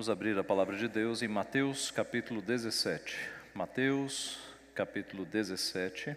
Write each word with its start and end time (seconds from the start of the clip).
Vamos 0.00 0.08
abrir 0.08 0.38
a 0.38 0.42
palavra 0.42 0.78
de 0.78 0.88
Deus 0.88 1.20
em 1.20 1.28
Mateus 1.28 1.90
capítulo 1.90 2.40
17. 2.40 3.18
Mateus 3.52 4.38
capítulo 4.74 5.26
17. 5.26 6.16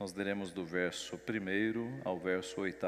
Nós 0.00 0.14
leremos 0.14 0.50
do 0.52 0.64
verso 0.64 1.16
1 1.16 2.00
ao 2.02 2.18
verso 2.18 2.62
8. 2.62 2.86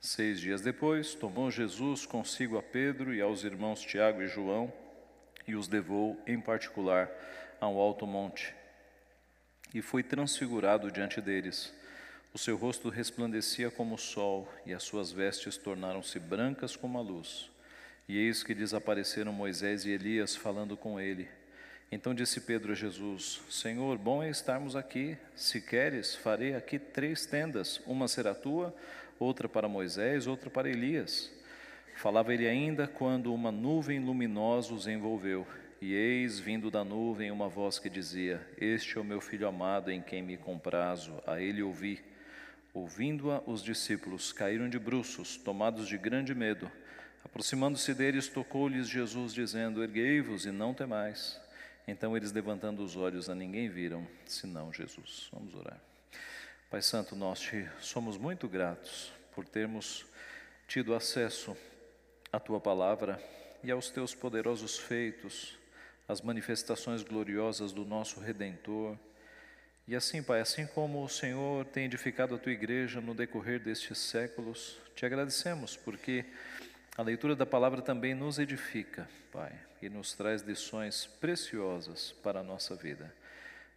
Seis 0.00 0.38
dias 0.38 0.60
depois, 0.60 1.16
tomou 1.16 1.50
Jesus 1.50 2.06
consigo 2.06 2.56
a 2.56 2.62
Pedro 2.62 3.12
e 3.12 3.20
aos 3.20 3.42
irmãos 3.42 3.80
Tiago 3.80 4.22
e 4.22 4.28
João 4.28 4.72
e 5.48 5.56
os 5.56 5.68
levou, 5.68 6.16
em 6.28 6.40
particular, 6.40 7.10
a 7.60 7.66
um 7.66 7.76
alto 7.76 8.06
monte. 8.06 8.54
E 9.74 9.82
foi 9.82 10.04
transfigurado 10.04 10.92
diante 10.92 11.20
deles. 11.20 11.74
O 12.32 12.38
seu 12.38 12.56
rosto 12.56 12.88
resplandecia 12.88 13.68
como 13.68 13.96
o 13.96 13.98
sol, 13.98 14.48
e 14.64 14.72
as 14.72 14.84
suas 14.84 15.10
vestes 15.10 15.56
tornaram-se 15.56 16.20
brancas 16.20 16.76
como 16.76 16.98
a 16.98 17.02
luz. 17.02 17.52
E 18.08 18.18
eis 18.18 18.42
que 18.42 18.52
lhes 18.52 18.74
apareceram 18.74 19.32
Moisés 19.32 19.84
e 19.84 19.90
Elias 19.90 20.36
falando 20.36 20.76
com 20.76 21.00
ele. 21.00 21.28
Então 21.90 22.14
disse 22.14 22.40
Pedro 22.40 22.72
a 22.72 22.74
Jesus: 22.74 23.40
Senhor, 23.48 23.96
bom 23.96 24.22
é 24.22 24.28
estarmos 24.28 24.76
aqui. 24.76 25.16
Se 25.34 25.60
queres, 25.60 26.14
farei 26.14 26.54
aqui 26.54 26.78
três 26.78 27.24
tendas: 27.24 27.80
uma 27.86 28.08
será 28.08 28.34
tua, 28.34 28.74
outra 29.18 29.48
para 29.48 29.68
Moisés, 29.68 30.26
outra 30.26 30.50
para 30.50 30.68
Elias. 30.68 31.30
Falava 31.96 32.34
ele 32.34 32.48
ainda 32.48 32.86
quando 32.86 33.32
uma 33.32 33.52
nuvem 33.52 34.00
luminosa 34.00 34.74
os 34.74 34.86
envolveu. 34.86 35.46
E 35.80 35.92
eis, 35.92 36.40
vindo 36.40 36.70
da 36.70 36.84
nuvem, 36.84 37.30
uma 37.30 37.48
voz 37.48 37.78
que 37.78 37.88
dizia: 37.88 38.46
Este 38.58 38.98
é 38.98 39.00
o 39.00 39.04
meu 39.04 39.20
filho 39.20 39.46
amado, 39.46 39.90
em 39.90 40.02
quem 40.02 40.22
me 40.22 40.36
comprazo, 40.36 41.22
a 41.26 41.40
ele 41.40 41.62
ouvi. 41.62 42.02
Ouvindo-a, 42.72 43.40
os 43.46 43.62
discípulos 43.62 44.32
caíram 44.32 44.68
de 44.68 44.78
bruços, 44.78 45.36
tomados 45.36 45.86
de 45.86 45.96
grande 45.96 46.34
medo. 46.34 46.70
Aproximando-se 47.24 47.94
deles, 47.94 48.28
tocou-lhes 48.28 48.88
Jesus, 48.88 49.32
dizendo: 49.32 49.82
Erguei-vos 49.82 50.46
e 50.46 50.50
não 50.50 50.74
temais. 50.74 51.40
Então 51.86 52.16
eles, 52.16 52.32
levantando 52.32 52.82
os 52.82 52.96
olhos, 52.96 53.28
a 53.28 53.34
ninguém 53.34 53.68
viram, 53.68 54.06
senão 54.26 54.72
Jesus. 54.72 55.28
Vamos 55.32 55.54
orar. 55.54 55.78
Pai 56.70 56.82
Santo, 56.82 57.14
nós 57.14 57.40
te 57.40 57.68
somos 57.80 58.16
muito 58.16 58.48
gratos 58.48 59.12
por 59.34 59.46
termos 59.46 60.06
tido 60.66 60.94
acesso 60.94 61.56
à 62.32 62.40
tua 62.40 62.58
palavra 62.58 63.22
e 63.62 63.70
aos 63.70 63.90
teus 63.90 64.14
poderosos 64.14 64.78
feitos, 64.78 65.58
às 66.08 66.20
manifestações 66.20 67.02
gloriosas 67.02 67.72
do 67.72 67.84
nosso 67.84 68.18
Redentor. 68.20 68.96
E 69.86 69.94
assim, 69.94 70.22
Pai, 70.22 70.40
assim 70.40 70.66
como 70.66 71.04
o 71.04 71.08
Senhor 71.08 71.64
tem 71.66 71.84
edificado 71.84 72.34
a 72.34 72.38
tua 72.38 72.52
igreja 72.52 73.00
no 73.00 73.14
decorrer 73.14 73.60
destes 73.60 73.98
séculos, 73.98 74.78
te 74.94 75.04
agradecemos 75.04 75.76
porque 75.76 76.24
a 76.96 77.02
leitura 77.02 77.34
da 77.34 77.44
palavra 77.44 77.82
também 77.82 78.14
nos 78.14 78.38
edifica, 78.38 79.08
Pai, 79.32 79.52
e 79.82 79.88
nos 79.88 80.14
traz 80.14 80.42
lições 80.42 81.06
preciosas 81.06 82.12
para 82.22 82.38
a 82.38 82.42
nossa 82.42 82.76
vida. 82.76 83.12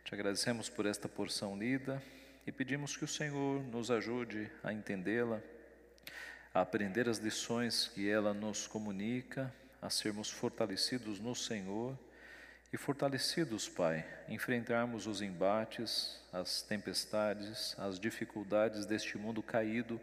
Te 0.03 0.13
agradecemos 0.13 0.69
por 0.69 0.85
esta 0.85 1.09
porção 1.09 1.57
lida 1.57 2.01
e 2.45 2.51
pedimos 2.51 2.95
que 2.95 3.03
o 3.03 3.07
Senhor 3.07 3.63
nos 3.63 3.89
ajude 3.89 4.51
a 4.63 4.71
entendê-la, 4.71 5.41
a 6.53 6.61
aprender 6.61 7.09
as 7.09 7.17
lições 7.17 7.87
que 7.87 8.07
ela 8.07 8.35
nos 8.35 8.67
comunica, 8.67 9.51
a 9.81 9.89
sermos 9.89 10.29
fortalecidos 10.29 11.19
no 11.19 11.33
Senhor 11.33 11.97
e 12.71 12.77
fortalecidos, 12.77 13.67
Pai, 13.67 14.05
enfrentarmos 14.29 15.07
os 15.07 15.23
embates, 15.23 16.21
as 16.31 16.61
tempestades, 16.61 17.75
as 17.79 17.99
dificuldades 17.99 18.85
deste 18.85 19.17
mundo 19.17 19.41
caído 19.41 19.99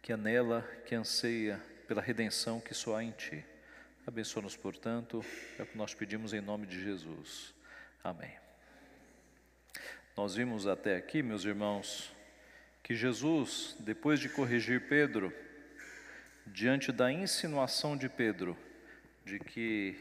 que 0.00 0.12
anela, 0.12 0.62
que 0.86 0.94
anseia 0.94 1.60
pela 1.86 2.02
redenção 2.02 2.60
que 2.60 2.74
só 2.74 2.96
há 2.96 3.04
em 3.04 3.12
Ti. 3.12 3.44
Abençoa-nos, 4.06 4.56
portanto, 4.56 5.24
é 5.58 5.62
o 5.62 5.66
que 5.66 5.76
nós 5.76 5.94
pedimos 5.94 6.32
em 6.32 6.40
nome 6.40 6.66
de 6.66 6.82
Jesus. 6.82 7.54
Amém. 8.02 8.32
Nós 10.16 10.34
vimos 10.34 10.66
até 10.66 10.96
aqui, 10.96 11.22
meus 11.22 11.44
irmãos, 11.44 12.12
que 12.82 12.94
Jesus, 12.94 13.76
depois 13.80 14.20
de 14.20 14.28
corrigir 14.28 14.88
Pedro, 14.88 15.32
diante 16.46 16.92
da 16.92 17.10
insinuação 17.10 17.96
de 17.96 18.08
Pedro, 18.08 18.56
de 19.24 19.38
que 19.38 19.96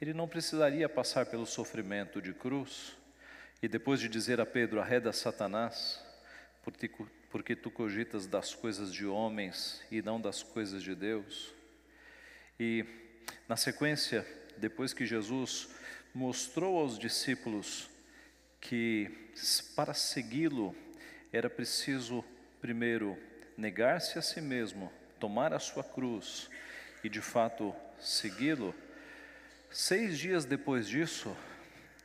ele 0.00 0.14
não 0.14 0.26
precisaria 0.26 0.88
passar 0.88 1.26
pelo 1.26 1.46
sofrimento 1.46 2.20
de 2.20 2.32
cruz, 2.32 2.96
e 3.62 3.68
depois 3.68 4.00
de 4.00 4.08
dizer 4.08 4.40
a 4.40 4.46
Pedro: 4.46 4.80
arreda 4.80 5.12
Satanás, 5.12 6.04
porque 7.34 7.56
tu 7.56 7.68
cogitas 7.68 8.28
das 8.28 8.54
coisas 8.54 8.94
de 8.94 9.04
homens 9.04 9.82
e 9.90 10.00
não 10.00 10.20
das 10.20 10.44
coisas 10.44 10.84
de 10.84 10.94
Deus. 10.94 11.52
E 12.60 12.86
na 13.48 13.56
sequência, 13.56 14.24
depois 14.56 14.92
que 14.92 15.04
Jesus 15.04 15.68
mostrou 16.14 16.78
aos 16.78 16.96
discípulos 16.96 17.90
que 18.60 19.10
para 19.74 19.92
segui-lo 19.92 20.76
era 21.32 21.50
preciso 21.50 22.24
primeiro 22.60 23.18
negar-se 23.58 24.16
a 24.16 24.22
si 24.22 24.40
mesmo, 24.40 24.92
tomar 25.18 25.52
a 25.52 25.58
sua 25.58 25.82
cruz 25.82 26.48
e 27.02 27.08
de 27.08 27.20
fato 27.20 27.74
segui-lo. 27.98 28.72
Seis 29.72 30.20
dias 30.20 30.44
depois 30.44 30.86
disso, 30.86 31.36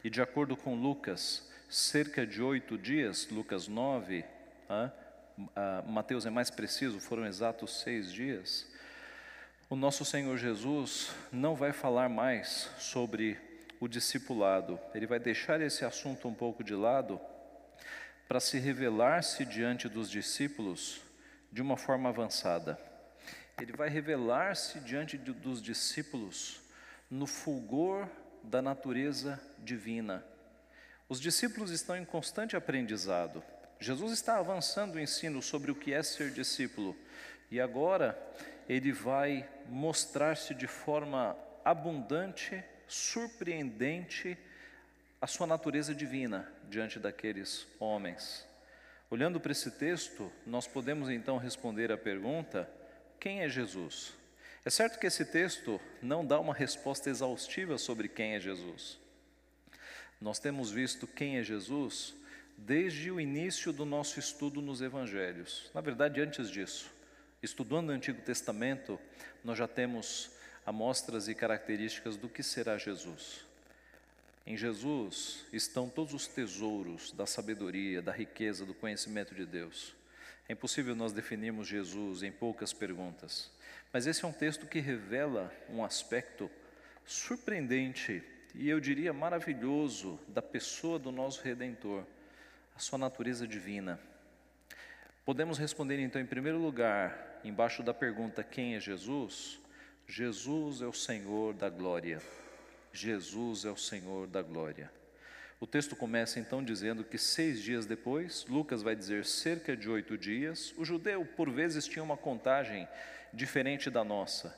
e 0.04 0.10
de 0.10 0.24
acordo 0.24 0.58
com 0.58 0.74
Lucas, 0.74 1.48
cerca 1.70 2.26
de 2.26 2.42
oito 2.42 2.80
dias, 2.80 3.30
Lucas 3.30 3.68
9, 3.68 4.26
ah, 4.68 4.92
Mateus 5.88 6.26
é 6.26 6.30
mais 6.30 6.50
preciso, 6.50 7.00
foram 7.00 7.26
exatos 7.26 7.82
seis 7.82 8.12
dias, 8.12 8.68
o 9.70 9.76
nosso 9.76 10.04
Senhor 10.04 10.36
Jesus 10.36 11.12
não 11.32 11.56
vai 11.56 11.72
falar 11.72 12.10
mais 12.10 12.70
sobre 12.80 13.38
o 13.80 13.88
discipulado, 13.88 14.80
ele 14.94 15.06
vai 15.06 15.20
deixar 15.20 15.62
esse 15.62 15.86
assunto 15.86 16.28
um 16.28 16.34
pouco 16.34 16.64
de 16.64 16.74
lado 16.74 17.22
para 18.28 18.40
se 18.40 18.60
revelar-se 18.60 19.46
diante 19.46 19.88
dos 19.88 20.10
discípulos 20.10 21.02
de 21.52 21.62
uma 21.62 21.78
forma 21.78 22.10
avançada. 22.10 22.80
Ele 23.62 23.72
vai 23.74 23.90
revelar-se 23.90 24.80
diante 24.80 25.18
de, 25.18 25.32
dos 25.34 25.62
discípulos 25.62 26.62
no 27.10 27.26
fulgor 27.26 28.08
da 28.44 28.62
natureza 28.62 29.40
divina. 29.60 30.24
Os 31.08 31.20
discípulos 31.20 31.72
estão 31.72 31.96
em 31.98 32.06
constante 32.06 32.56
aprendizado. 32.56 33.44
Jesus 33.80 34.12
está 34.12 34.38
avançando 34.38 34.96
o 34.96 35.00
ensino 35.00 35.42
sobre 35.42 35.72
o 35.72 35.76
que 35.76 35.94
é 35.94 36.04
ser 36.04 36.32
discípulo 36.32 36.96
e 37.50 37.62
agora 37.62 38.18
ele 38.68 38.92
vai 38.92 39.48
mostrar-se 39.68 40.54
de 40.54 40.68
forma 40.68 41.36
abundante, 41.64 42.62
surpreendente, 42.88 44.38
a 45.22 45.28
sua 45.28 45.48
natureza 45.48 45.96
divina 45.96 46.52
diante 46.70 47.00
daqueles 47.00 47.68
homens. 47.80 48.46
Olhando 49.10 49.40
para 49.40 49.54
esse 49.54 49.72
texto, 49.72 50.32
nós 50.46 50.68
podemos 50.68 51.10
então 51.10 51.38
responder 51.38 51.92
a 51.92 51.98
pergunta: 51.98 52.70
quem 53.20 53.42
é 53.42 53.50
Jesus? 53.50 54.14
É 54.66 54.70
certo 54.70 55.00
que 55.00 55.08
esse 55.08 55.26
texto 55.26 55.80
não 56.02 56.26
dá 56.26 56.38
uma 56.40 56.54
resposta 56.54 57.10
exaustiva 57.10 57.78
sobre 57.78 58.10
quem 58.10 58.36
é 58.36 58.40
Jesus. 58.40 59.00
Nós 60.20 60.38
temos 60.38 60.70
visto 60.70 61.08
quem 61.08 61.38
é 61.38 61.44
Jesus 61.44 62.14
desde 62.66 63.10
o 63.10 63.20
início 63.20 63.72
do 63.72 63.86
nosso 63.86 64.20
estudo 64.20 64.62
nos 64.62 64.82
evangelhos. 64.82 65.72
Na 65.74 65.82
verdade, 65.82 66.22
antes 66.22 66.50
disso, 66.52 66.92
estudando 67.42 67.90
o 67.90 67.94
Antigo 67.94 68.22
Testamento, 68.22 69.00
nós 69.44 69.58
já 69.58 69.68
temos 69.68 70.32
amostras 70.66 71.28
e 71.28 71.36
características 71.36 72.18
do 72.18 72.28
que 72.28 72.44
será 72.44 72.78
Jesus. 72.78 73.46
Em 74.46 74.58
Jesus 74.58 75.46
estão 75.54 75.90
todos 75.90 76.14
os 76.14 76.28
tesouros 76.28 77.12
da 77.12 77.26
sabedoria, 77.26 78.02
da 78.02 78.12
riqueza, 78.12 78.66
do 78.66 78.74
conhecimento 78.74 79.34
de 79.34 79.46
Deus. 79.46 79.96
É 80.48 80.54
impossível 80.54 80.96
nós 80.96 81.14
definirmos 81.14 81.68
Jesus 81.68 82.24
em 82.24 82.32
poucas 82.32 82.74
perguntas, 82.74 83.52
mas 83.94 84.08
esse 84.08 84.26
é 84.26 84.28
um 84.28 84.34
texto 84.34 84.66
que 84.66 84.80
revela 84.80 85.54
um 85.70 85.84
aspecto 85.84 86.50
surpreendente 87.06 88.24
e 88.56 88.68
eu 88.68 88.80
diria 88.80 89.14
maravilhoso 89.14 90.20
da 90.28 90.42
pessoa 90.42 90.98
do 90.98 91.12
nosso 91.12 91.44
Redentor 91.44 92.04
a 92.80 92.82
sua 92.82 92.98
natureza 92.98 93.46
divina. 93.46 94.00
Podemos 95.26 95.58
responder 95.58 96.00
então, 96.00 96.22
em 96.22 96.26
primeiro 96.26 96.58
lugar, 96.58 97.42
embaixo 97.44 97.84
da 97.84 97.94
pergunta: 97.94 98.42
quem 98.42 98.76
é 98.76 98.80
Jesus? 98.80 99.60
Jesus 100.08 100.82
é 100.82 100.86
o 100.86 100.94
Senhor 100.94 101.54
da 101.54 101.70
glória. 101.70 102.22
Jesus 102.94 103.66
é 103.66 103.70
o 103.70 103.76
Senhor 103.76 104.28
da 104.28 104.42
glória. 104.42 104.90
O 105.60 105.68
texto 105.68 105.94
começa 105.94 106.40
então 106.40 106.64
dizendo 106.64 107.04
que 107.04 107.18
seis 107.18 107.62
dias 107.62 107.86
depois, 107.86 108.46
Lucas 108.48 108.82
vai 108.82 108.96
dizer 108.96 109.26
cerca 109.26 109.76
de 109.76 109.90
oito 109.90 110.18
dias, 110.18 110.74
o 110.78 110.86
judeu 110.86 111.26
por 111.26 111.52
vezes 111.52 111.86
tinha 111.86 112.02
uma 112.02 112.16
contagem 112.16 112.88
diferente 113.34 113.90
da 113.90 114.06
nossa. 114.06 114.58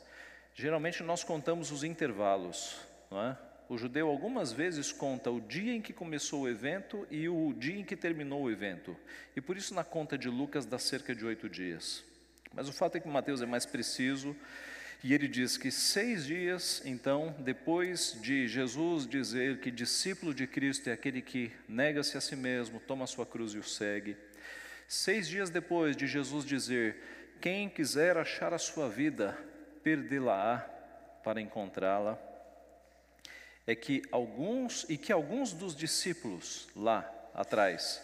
Geralmente 0.53 1.01
nós 1.01 1.23
contamos 1.23 1.71
os 1.71 1.83
intervalos, 1.83 2.77
não 3.09 3.19
é? 3.19 3.37
O 3.71 3.77
judeu 3.77 4.09
algumas 4.09 4.51
vezes 4.51 4.91
conta 4.91 5.31
o 5.31 5.39
dia 5.39 5.73
em 5.73 5.81
que 5.81 5.93
começou 5.93 6.41
o 6.41 6.49
evento 6.49 7.07
e 7.09 7.29
o 7.29 7.53
dia 7.53 7.79
em 7.79 7.85
que 7.85 7.95
terminou 7.95 8.43
o 8.43 8.51
evento. 8.51 8.97
E 9.33 9.39
por 9.39 9.55
isso 9.55 9.73
na 9.73 9.81
conta 9.81 10.17
de 10.17 10.27
Lucas 10.27 10.65
dá 10.65 10.77
cerca 10.77 11.15
de 11.15 11.25
oito 11.25 11.47
dias. 11.47 12.03
Mas 12.53 12.67
o 12.67 12.73
fato 12.73 12.97
é 12.97 12.99
que 12.99 13.07
Mateus 13.07 13.41
é 13.41 13.45
mais 13.45 13.65
preciso 13.65 14.35
E 15.01 15.13
ele 15.13 15.25
diz 15.25 15.55
que 15.55 15.71
seis 15.71 16.25
dias, 16.25 16.81
então, 16.83 17.33
depois 17.39 18.19
de 18.21 18.45
Jesus 18.45 19.07
dizer 19.07 19.61
que 19.61 19.71
discípulo 19.71 20.33
de 20.33 20.45
Cristo 20.45 20.89
é 20.89 20.91
aquele 20.91 21.21
que 21.21 21.49
nega-se 21.65 22.17
a 22.17 22.21
si 22.21 22.35
mesmo, 22.35 22.77
toma 22.81 23.05
a 23.05 23.07
sua 23.07 23.25
cruz 23.25 23.53
e 23.53 23.57
o 23.57 23.63
segue, 23.63 24.17
seis 24.85 25.29
dias 25.29 25.49
depois 25.49 25.95
de 25.95 26.07
Jesus 26.07 26.43
dizer: 26.43 26.97
Quem 27.39 27.69
quiser 27.69 28.17
achar 28.17 28.53
a 28.53 28.59
sua 28.59 28.89
vida, 28.89 29.35
perdê-la-á 29.81 30.59
para 31.23 31.39
encontrá-la, 31.39 32.30
é 33.65 33.75
que 33.75 34.01
alguns, 34.11 34.85
e 34.89 34.97
que 34.97 35.11
alguns 35.11 35.53
dos 35.53 35.75
discípulos 35.75 36.67
lá 36.75 37.09
atrás, 37.33 38.01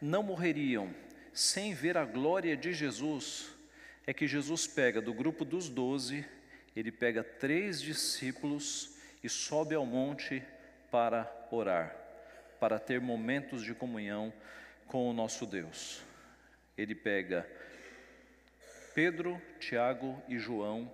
não 0.00 0.22
morreriam 0.22 0.94
sem 1.32 1.74
ver 1.74 1.96
a 1.96 2.04
glória 2.04 2.56
de 2.56 2.72
Jesus, 2.72 3.50
é 4.06 4.14
que 4.14 4.26
Jesus 4.26 4.66
pega 4.66 5.00
do 5.00 5.12
grupo 5.12 5.44
dos 5.44 5.68
doze, 5.68 6.24
ele 6.74 6.92
pega 6.92 7.22
três 7.22 7.80
discípulos 7.80 8.96
e 9.22 9.28
sobe 9.28 9.74
ao 9.74 9.84
monte 9.84 10.42
para 10.90 11.30
orar, 11.50 11.94
para 12.60 12.78
ter 12.78 13.00
momentos 13.00 13.62
de 13.62 13.74
comunhão 13.74 14.32
com 14.86 15.10
o 15.10 15.12
nosso 15.12 15.44
Deus. 15.46 16.02
Ele 16.76 16.94
pega 16.94 17.46
Pedro, 18.94 19.40
Tiago 19.58 20.22
e 20.28 20.38
João 20.38 20.90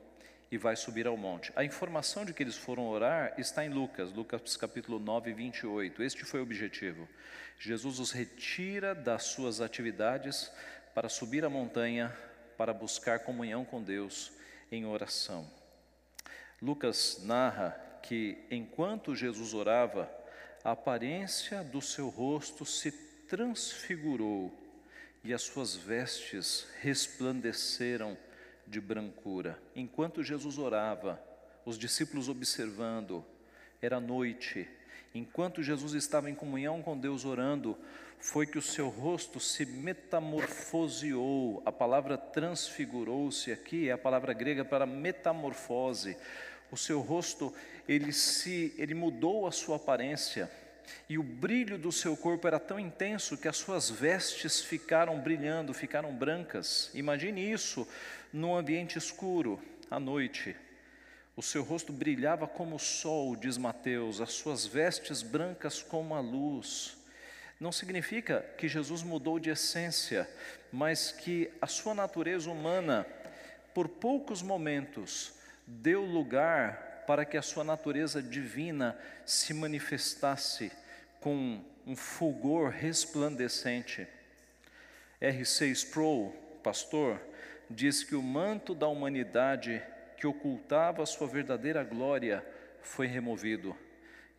e 0.52 0.58
vai 0.58 0.76
subir 0.76 1.06
ao 1.06 1.16
monte. 1.16 1.50
A 1.56 1.64
informação 1.64 2.26
de 2.26 2.34
que 2.34 2.42
eles 2.42 2.58
foram 2.58 2.86
orar 2.86 3.32
está 3.38 3.64
em 3.64 3.70
Lucas, 3.70 4.12
Lucas 4.12 4.54
capítulo 4.54 4.98
9, 4.98 5.32
28. 5.32 6.02
Este 6.02 6.26
foi 6.26 6.40
o 6.40 6.42
objetivo. 6.42 7.08
Jesus 7.58 7.98
os 7.98 8.12
retira 8.12 8.94
das 8.94 9.24
suas 9.24 9.62
atividades 9.62 10.52
para 10.94 11.08
subir 11.08 11.42
a 11.42 11.48
montanha 11.48 12.14
para 12.58 12.74
buscar 12.74 13.20
comunhão 13.20 13.64
com 13.64 13.82
Deus 13.82 14.30
em 14.70 14.84
oração. 14.84 15.50
Lucas 16.60 17.22
narra 17.24 17.70
que 18.02 18.36
enquanto 18.50 19.16
Jesus 19.16 19.54
orava, 19.54 20.10
a 20.62 20.72
aparência 20.72 21.64
do 21.64 21.80
seu 21.80 22.10
rosto 22.10 22.66
se 22.66 22.92
transfigurou 23.26 24.52
e 25.24 25.32
as 25.32 25.40
suas 25.40 25.74
vestes 25.74 26.68
resplandeceram 26.82 28.18
de 28.66 28.80
brancura. 28.80 29.60
Enquanto 29.74 30.22
Jesus 30.22 30.58
orava, 30.58 31.22
os 31.64 31.78
discípulos 31.78 32.28
observando, 32.28 33.24
era 33.80 34.00
noite. 34.00 34.68
Enquanto 35.14 35.62
Jesus 35.62 35.92
estava 35.94 36.30
em 36.30 36.34
comunhão 36.34 36.82
com 36.82 36.98
Deus 36.98 37.24
orando, 37.24 37.76
foi 38.18 38.46
que 38.46 38.56
o 38.56 38.62
seu 38.62 38.88
rosto 38.88 39.40
se 39.40 39.66
metamorfoseou. 39.66 41.62
A 41.66 41.72
palavra 41.72 42.16
transfigurou-se 42.16 43.50
aqui 43.50 43.88
é 43.88 43.92
a 43.92 43.98
palavra 43.98 44.32
grega 44.32 44.64
para 44.64 44.86
metamorfose. 44.86 46.16
O 46.70 46.76
seu 46.76 47.00
rosto, 47.00 47.52
ele 47.86 48.12
se 48.12 48.72
ele 48.78 48.94
mudou 48.94 49.46
a 49.46 49.52
sua 49.52 49.76
aparência 49.76 50.50
e 51.08 51.18
o 51.18 51.22
brilho 51.22 51.78
do 51.78 51.92
seu 51.92 52.16
corpo 52.16 52.46
era 52.46 52.58
tão 52.58 52.78
intenso 52.78 53.36
que 53.36 53.48
as 53.48 53.56
suas 53.56 53.90
vestes 53.90 54.60
ficaram 54.60 55.20
brilhando, 55.20 55.74
ficaram 55.74 56.14
brancas. 56.14 56.90
Imagine 56.94 57.52
isso 57.52 57.86
num 58.32 58.56
ambiente 58.56 58.96
escuro, 58.98 59.60
à 59.90 60.00
noite. 60.00 60.56
O 61.34 61.42
seu 61.42 61.62
rosto 61.62 61.92
brilhava 61.92 62.46
como 62.46 62.76
o 62.76 62.78
sol, 62.78 63.34
diz 63.34 63.56
Mateus, 63.56 64.20
as 64.20 64.32
suas 64.32 64.66
vestes 64.66 65.22
brancas 65.22 65.82
como 65.82 66.14
a 66.14 66.20
luz. 66.20 66.96
Não 67.58 67.72
significa 67.72 68.44
que 68.58 68.68
Jesus 68.68 69.02
mudou 69.02 69.38
de 69.38 69.48
essência, 69.48 70.28
mas 70.70 71.12
que 71.12 71.50
a 71.60 71.66
sua 71.66 71.94
natureza 71.94 72.50
humana, 72.50 73.06
por 73.72 73.88
poucos 73.88 74.42
momentos, 74.42 75.32
deu 75.66 76.04
lugar 76.04 76.91
para 77.06 77.24
que 77.24 77.36
a 77.36 77.42
sua 77.42 77.64
natureza 77.64 78.22
divina 78.22 78.96
se 79.24 79.52
manifestasse 79.52 80.70
com 81.20 81.62
um 81.86 81.96
fulgor 81.96 82.70
resplandecente. 82.70 84.06
R.C. 85.20 85.70
Sproul, 85.70 86.32
pastor, 86.62 87.20
diz 87.70 88.02
que 88.02 88.14
o 88.14 88.22
manto 88.22 88.74
da 88.74 88.88
humanidade 88.88 89.82
que 90.16 90.26
ocultava 90.26 91.02
a 91.02 91.06
sua 91.06 91.26
verdadeira 91.26 91.82
glória 91.82 92.44
foi 92.82 93.06
removido 93.06 93.76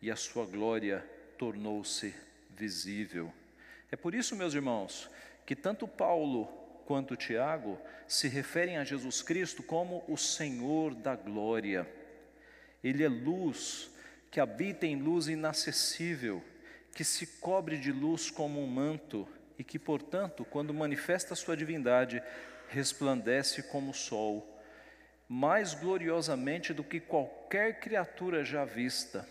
e 0.00 0.10
a 0.10 0.16
sua 0.16 0.46
glória 0.46 1.04
tornou-se 1.38 2.14
visível. 2.50 3.32
É 3.90 3.96
por 3.96 4.14
isso, 4.14 4.36
meus 4.36 4.54
irmãos, 4.54 5.10
que 5.46 5.56
tanto 5.56 5.86
Paulo 5.86 6.46
quanto 6.86 7.16
Tiago 7.16 7.78
se 8.06 8.28
referem 8.28 8.76
a 8.76 8.84
Jesus 8.84 9.22
Cristo 9.22 9.62
como 9.62 10.04
o 10.08 10.16
Senhor 10.16 10.94
da 10.94 11.16
glória. 11.16 11.88
Ele 12.84 13.02
é 13.02 13.08
luz 13.08 13.90
que 14.30 14.38
habita 14.38 14.86
em 14.86 14.96
luz 14.96 15.26
inacessível 15.26 16.44
que 16.94 17.02
se 17.02 17.26
cobre 17.26 17.78
de 17.78 17.90
luz 17.90 18.30
como 18.30 18.62
um 18.62 18.66
manto 18.66 19.26
e 19.58 19.64
que, 19.64 19.78
portanto, 19.78 20.44
quando 20.44 20.74
manifesta 20.74 21.34
sua 21.34 21.56
divindade, 21.56 22.22
resplandece 22.68 23.62
como 23.64 23.90
o 23.90 23.94
sol, 23.94 24.60
mais 25.28 25.74
gloriosamente 25.74 26.72
do 26.72 26.84
que 26.84 27.00
qualquer 27.00 27.80
criatura 27.80 28.44
já 28.44 28.64
vista. 28.64 29.26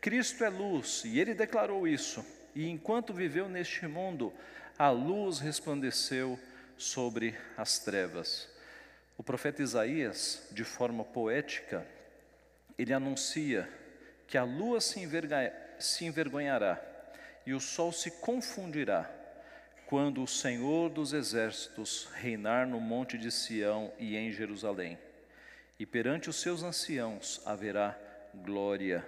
Cristo 0.00 0.44
é 0.44 0.48
luz, 0.48 1.02
e 1.04 1.18
ele 1.18 1.34
declarou 1.34 1.88
isso, 1.88 2.24
e 2.54 2.68
enquanto 2.68 3.12
viveu 3.12 3.48
neste 3.48 3.86
mundo, 3.86 4.32
a 4.78 4.90
luz 4.90 5.38
resplandeceu 5.40 6.38
sobre 6.76 7.34
as 7.56 7.78
trevas. 7.78 8.48
O 9.16 9.22
profeta 9.22 9.62
Isaías, 9.62 10.46
de 10.52 10.64
forma 10.64 11.04
poética, 11.04 11.86
ele 12.78 12.92
anuncia 12.92 13.68
que 14.26 14.36
a 14.36 14.44
lua 14.44 14.80
se, 14.80 15.00
se 15.78 16.04
envergonhará 16.04 16.80
e 17.46 17.52
o 17.52 17.60
sol 17.60 17.92
se 17.92 18.10
confundirá 18.10 19.10
quando 19.86 20.22
o 20.22 20.26
Senhor 20.26 20.90
dos 20.90 21.12
exércitos 21.12 22.08
reinar 22.14 22.66
no 22.66 22.80
monte 22.80 23.18
de 23.18 23.30
Sião 23.30 23.92
e 23.98 24.16
em 24.16 24.32
Jerusalém. 24.32 24.98
E 25.78 25.84
perante 25.84 26.30
os 26.30 26.36
seus 26.36 26.62
anciãos 26.62 27.40
haverá 27.44 27.98
glória. 28.34 29.04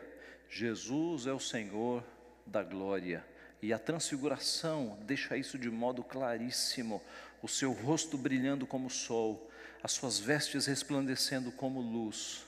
Jesus 0.48 1.26
é 1.26 1.32
o 1.32 1.40
Senhor 1.40 2.04
da 2.46 2.62
glória. 2.62 3.24
E 3.62 3.72
a 3.72 3.78
transfiguração 3.78 4.98
deixa 5.02 5.36
isso 5.36 5.58
de 5.58 5.70
modo 5.70 6.04
claríssimo: 6.04 7.02
o 7.42 7.48
seu 7.48 7.72
rosto 7.72 8.18
brilhando 8.18 8.66
como 8.66 8.90
sol, 8.90 9.50
as 9.82 9.92
suas 9.92 10.18
vestes 10.18 10.66
resplandecendo 10.66 11.50
como 11.50 11.80
luz. 11.80 12.45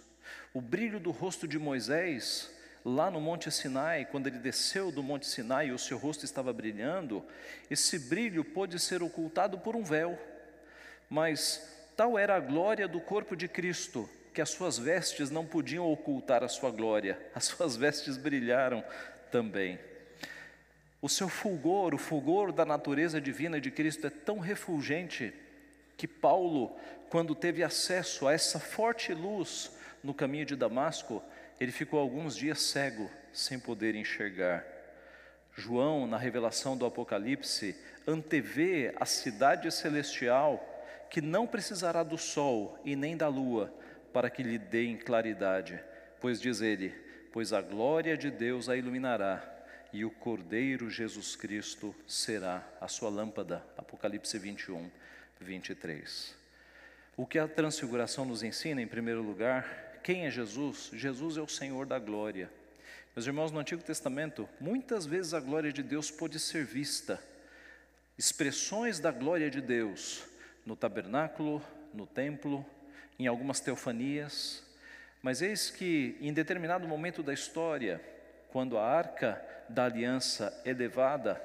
O 0.55 0.61
brilho 0.61 0.99
do 0.99 1.11
rosto 1.11 1.47
de 1.47 1.59
Moisés 1.59 2.51
lá 2.85 3.11
no 3.11 3.21
Monte 3.21 3.51
Sinai, 3.51 4.07
quando 4.07 4.29
ele 4.29 4.39
desceu 4.39 4.91
do 4.91 5.03
Monte 5.03 5.27
Sinai 5.27 5.69
e 5.69 5.73
o 5.73 5.79
seu 5.79 5.99
rosto 5.99 6.25
estava 6.25 6.53
brilhando, 6.53 7.25
esse 7.71 7.99
brilho 7.99 8.43
pôde 8.43 8.79
ser 8.79 9.03
ocultado 9.03 9.59
por 9.59 9.77
um 9.77 9.85
véu, 9.85 10.19
mas 11.11 11.69
tal 11.97 12.19
era 12.19 12.37
a 12.37 12.41
glória 12.41 12.89
do 12.89 13.01
corpo 13.01 13.37
de 13.37 13.47
Cristo, 13.49 14.09
que 14.33 14.41
as 14.41 14.51
suas 14.51 14.79
vestes 14.79 15.31
não 15.31 15.45
podiam 15.45 15.91
ocultar 15.91 16.43
a 16.43 16.49
sua 16.49 16.71
glória, 16.71 17.19
as 17.35 17.45
suas 17.45 17.77
vestes 17.77 18.17
brilharam 18.17 18.83
também. 19.31 19.79
O 21.01 21.09
seu 21.09 21.29
fulgor, 21.29 21.95
o 21.95 21.99
fulgor 21.99 22.53
da 22.53 22.65
natureza 22.65 23.21
divina 23.21 23.61
de 23.61 23.71
Cristo 23.71 24.07
é 24.07 24.11
tão 24.11 24.39
refulgente 24.39 25.33
que 25.97 26.09
Paulo, 26.09 26.77
quando 27.09 27.35
teve 27.35 27.63
acesso 27.63 28.27
a 28.27 28.33
essa 28.33 28.59
forte 28.59 29.13
luz 29.13 29.78
no 30.03 30.15
caminho 30.15 30.47
de 30.47 30.57
Damasco, 30.57 31.23
ele 31.61 31.73
ficou 31.73 31.99
alguns 31.99 32.37
dias 32.37 32.61
cego, 32.61 33.11
sem 33.33 33.59
poder 33.59 33.95
enxergar. 33.95 34.65
João, 35.57 36.07
na 36.07 36.17
revelação 36.17 36.77
do 36.77 36.87
Apocalipse, 36.87 37.77
antevê 38.07 38.95
a 38.99 39.05
cidade 39.05 39.71
celestial 39.73 40.65
que 41.11 41.21
não 41.21 41.47
precisará 41.47 42.03
do 42.03 42.17
sol 42.17 42.79
e 42.85 42.95
nem 42.95 43.17
da 43.17 43.29
lua 43.29 43.73
para 44.13 44.31
que 44.31 44.43
lhe 44.43 44.59
deem 44.59 44.97
claridade, 44.97 45.81
pois 46.21 46.41
diz 46.41 46.61
ele: 46.61 46.95
Pois 47.33 47.53
a 47.53 47.61
glória 47.61 48.17
de 48.17 48.31
Deus 48.31 48.69
a 48.69 48.77
iluminará 48.77 49.57
e 49.93 50.05
o 50.05 50.11
Cordeiro 50.11 50.91
Jesus 50.91 51.35
Cristo 51.35 51.95
será 52.07 52.67
a 52.81 52.89
sua 52.89 53.09
lâmpada. 53.09 53.65
Apocalipse 53.77 54.39
21, 54.39 54.91
23. 55.41 56.37
O 57.17 57.27
que 57.27 57.39
a 57.39 57.49
transfiguração 57.49 58.25
nos 58.25 58.43
ensina, 58.43 58.81
em 58.81 58.87
primeiro 58.87 59.23
lugar, 59.23 59.88
quem 60.09 60.25
é 60.25 60.31
Jesus? 60.31 60.89
Jesus 60.95 61.37
é 61.37 61.43
o 61.43 61.47
Senhor 61.47 61.85
da 61.85 61.99
glória. 61.99 62.51
Meus 63.15 63.27
irmãos, 63.27 63.53
no 63.53 63.59
Antigo 63.59 63.83
Testamento, 63.83 64.49
muitas 64.59 65.05
vezes 65.05 65.35
a 65.35 65.39
glória 65.39 65.71
de 65.71 65.83
Deus 65.83 66.11
pôde 66.11 66.41
ser 66.41 66.65
vista, 66.65 67.23
expressões 68.17 68.99
da 68.99 69.11
glória 69.11 69.51
de 69.51 69.61
Deus 69.61 70.25
no 70.65 70.75
tabernáculo, 70.75 71.63
no 71.93 72.07
templo, 72.07 72.65
em 73.19 73.27
algumas 73.27 73.61
teofanias, 73.61 74.65
mas 75.21 75.43
eis 75.43 75.69
que 75.69 76.17
em 76.23 76.33
determinado 76.33 76.89
momento 76.89 77.23
da 77.23 77.35
história, 77.35 78.03
quando 78.51 78.79
a 78.79 78.87
arca 78.87 79.47
da 79.69 79.85
aliança 79.85 80.59
é 80.65 80.73
levada, 80.73 81.39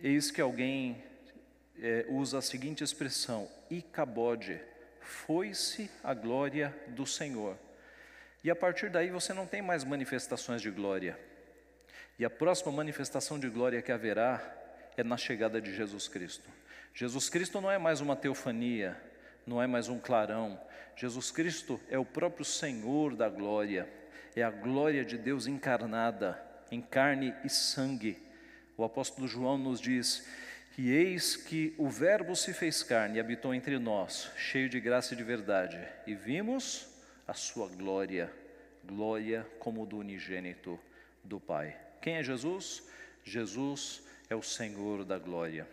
eis 0.00 0.30
que 0.30 0.40
alguém 0.40 1.04
é, 1.78 2.06
usa 2.08 2.38
a 2.38 2.40
seguinte 2.40 2.82
expressão: 2.82 3.46
Icabode, 3.68 4.58
foi-se 5.04 5.90
a 6.02 6.12
glória 6.14 6.74
do 6.88 7.06
Senhor. 7.06 7.56
E 8.42 8.50
a 8.50 8.56
partir 8.56 8.90
daí 8.90 9.10
você 9.10 9.32
não 9.32 9.46
tem 9.46 9.62
mais 9.62 9.84
manifestações 9.84 10.60
de 10.60 10.70
glória. 10.70 11.18
E 12.18 12.24
a 12.24 12.30
próxima 12.30 12.72
manifestação 12.72 13.38
de 13.38 13.48
glória 13.48 13.82
que 13.82 13.92
haverá 13.92 14.42
é 14.96 15.02
na 15.02 15.16
chegada 15.16 15.60
de 15.60 15.74
Jesus 15.74 16.08
Cristo. 16.08 16.48
Jesus 16.92 17.28
Cristo 17.28 17.60
não 17.60 17.70
é 17.70 17.78
mais 17.78 18.00
uma 18.00 18.14
teofania, 18.14 19.00
não 19.46 19.60
é 19.62 19.66
mais 19.66 19.88
um 19.88 19.98
clarão. 19.98 20.60
Jesus 20.96 21.30
Cristo 21.30 21.80
é 21.88 21.98
o 21.98 22.04
próprio 22.04 22.44
Senhor 22.44 23.16
da 23.16 23.28
glória, 23.28 23.88
é 24.36 24.42
a 24.42 24.50
glória 24.50 25.04
de 25.04 25.18
Deus 25.18 25.46
encarnada 25.46 26.40
em 26.70 26.80
carne 26.80 27.34
e 27.44 27.48
sangue. 27.48 28.22
O 28.76 28.84
apóstolo 28.84 29.26
João 29.26 29.58
nos 29.58 29.80
diz: 29.80 30.28
E 30.76 30.90
eis 30.90 31.36
que 31.36 31.72
o 31.78 31.88
Verbo 31.88 32.34
se 32.34 32.52
fez 32.52 32.82
carne 32.82 33.16
e 33.16 33.20
habitou 33.20 33.54
entre 33.54 33.78
nós, 33.78 34.30
cheio 34.36 34.68
de 34.68 34.80
graça 34.80 35.14
e 35.14 35.16
de 35.16 35.22
verdade, 35.22 35.78
e 36.04 36.14
vimos 36.14 36.88
a 37.28 37.32
sua 37.32 37.68
glória, 37.68 38.32
glória 38.84 39.46
como 39.60 39.86
do 39.86 39.98
unigênito 39.98 40.78
do 41.22 41.38
Pai. 41.38 41.76
Quem 42.02 42.16
é 42.16 42.22
Jesus? 42.24 42.82
Jesus 43.22 44.02
é 44.28 44.34
o 44.34 44.42
Senhor 44.42 45.04
da 45.04 45.16
glória. 45.16 45.66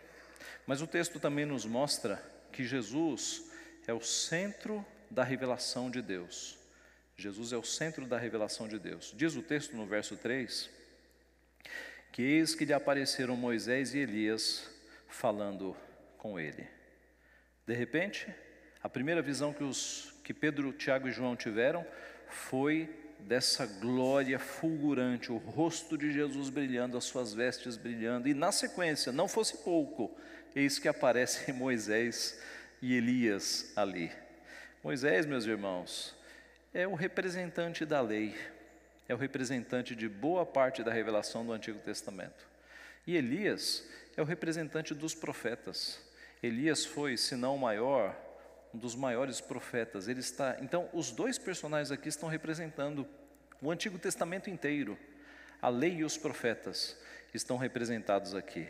Mas 0.68 0.82
o 0.82 0.88
texto 0.88 1.20
também 1.20 1.46
nos 1.46 1.66
mostra 1.66 2.24
que 2.52 2.64
Jesus 2.64 3.50
é 3.88 3.94
o 3.94 4.02
centro 4.02 4.86
da 5.10 5.24
revelação 5.24 5.90
de 5.90 6.02
Deus. 6.02 6.60
Jesus 7.18 7.52
é 7.52 7.58
o 7.58 7.64
centro 7.64 8.06
da 8.06 8.18
revelação 8.18 8.68
de 8.68 8.78
Deus. 8.78 9.14
Diz 9.16 9.36
o 9.36 9.42
texto 9.42 9.76
no 9.76 9.86
verso 9.86 10.16
3 10.16 10.70
que 12.12 12.22
eis 12.22 12.54
que 12.54 12.66
lhe 12.66 12.74
apareceram 12.74 13.38
Moisés 13.38 13.94
e 13.94 14.00
Elias 14.00 14.70
falando 15.12 15.76
com 16.18 16.40
ele. 16.40 16.68
De 17.68 17.74
repente, 17.74 18.34
a 18.82 18.90
primeira 18.90 19.22
visão 19.22 19.54
que, 19.54 19.64
os, 19.64 20.14
que 20.24 20.34
Pedro, 20.34 20.74
Tiago 20.74 21.08
e 21.08 21.12
João 21.12 21.36
tiveram 21.36 21.86
foi 22.28 22.90
dessa 23.20 23.66
glória 23.66 24.40
fulgurante, 24.40 25.32
o 25.32 25.38
rosto 25.38 25.98
de 25.98 26.12
Jesus 26.12 26.50
brilhando, 26.50 26.98
as 26.98 27.04
suas 27.04 27.34
vestes 27.34 27.78
brilhando, 27.78 28.28
e 28.28 28.34
na 28.34 28.52
sequência, 28.52 29.12
não 29.12 29.28
fosse 29.28 29.58
pouco, 29.58 30.18
eis 30.56 30.80
que 30.80 30.88
aparecem 30.88 31.54
Moisés 31.56 32.42
e 32.82 32.96
Elias 32.96 33.72
ali. 33.76 34.12
Moisés, 34.84 35.28
meus 35.28 35.46
irmãos, 35.46 36.16
é 36.74 36.88
o 36.88 36.96
representante 36.96 37.86
da 37.86 38.02
lei, 38.02 38.36
é 39.08 39.14
o 39.14 39.18
representante 39.18 39.96
de 39.96 40.10
boa 40.10 40.46
parte 40.46 40.84
da 40.84 40.92
revelação 40.92 41.46
do 41.46 41.52
Antigo 41.52 41.80
Testamento. 41.80 42.50
E 43.06 43.16
Elias 43.16 43.84
é 44.16 44.22
o 44.22 44.26
representante 44.26 44.94
dos 44.94 45.16
profetas. 45.16 46.00
Elias 46.42 46.86
foi, 46.86 47.18
se 47.18 47.36
não 47.36 47.56
o 47.56 47.60
maior, 47.60 48.16
um 48.74 48.78
dos 48.78 48.96
maiores 48.96 49.42
profetas. 49.42 50.08
Ele 50.08 50.22
está, 50.22 50.58
então, 50.62 50.90
os 50.94 51.12
dois 51.12 51.38
personagens 51.38 51.92
aqui 51.92 52.10
estão 52.10 52.30
representando 52.30 53.08
o 53.62 53.70
Antigo 53.70 54.00
Testamento 54.00 54.50
inteiro. 54.50 54.98
A 55.62 55.70
lei 55.70 55.98
e 55.98 56.04
os 56.04 56.18
profetas 56.18 56.98
estão 57.34 57.58
representados 57.58 58.34
aqui. 58.34 58.68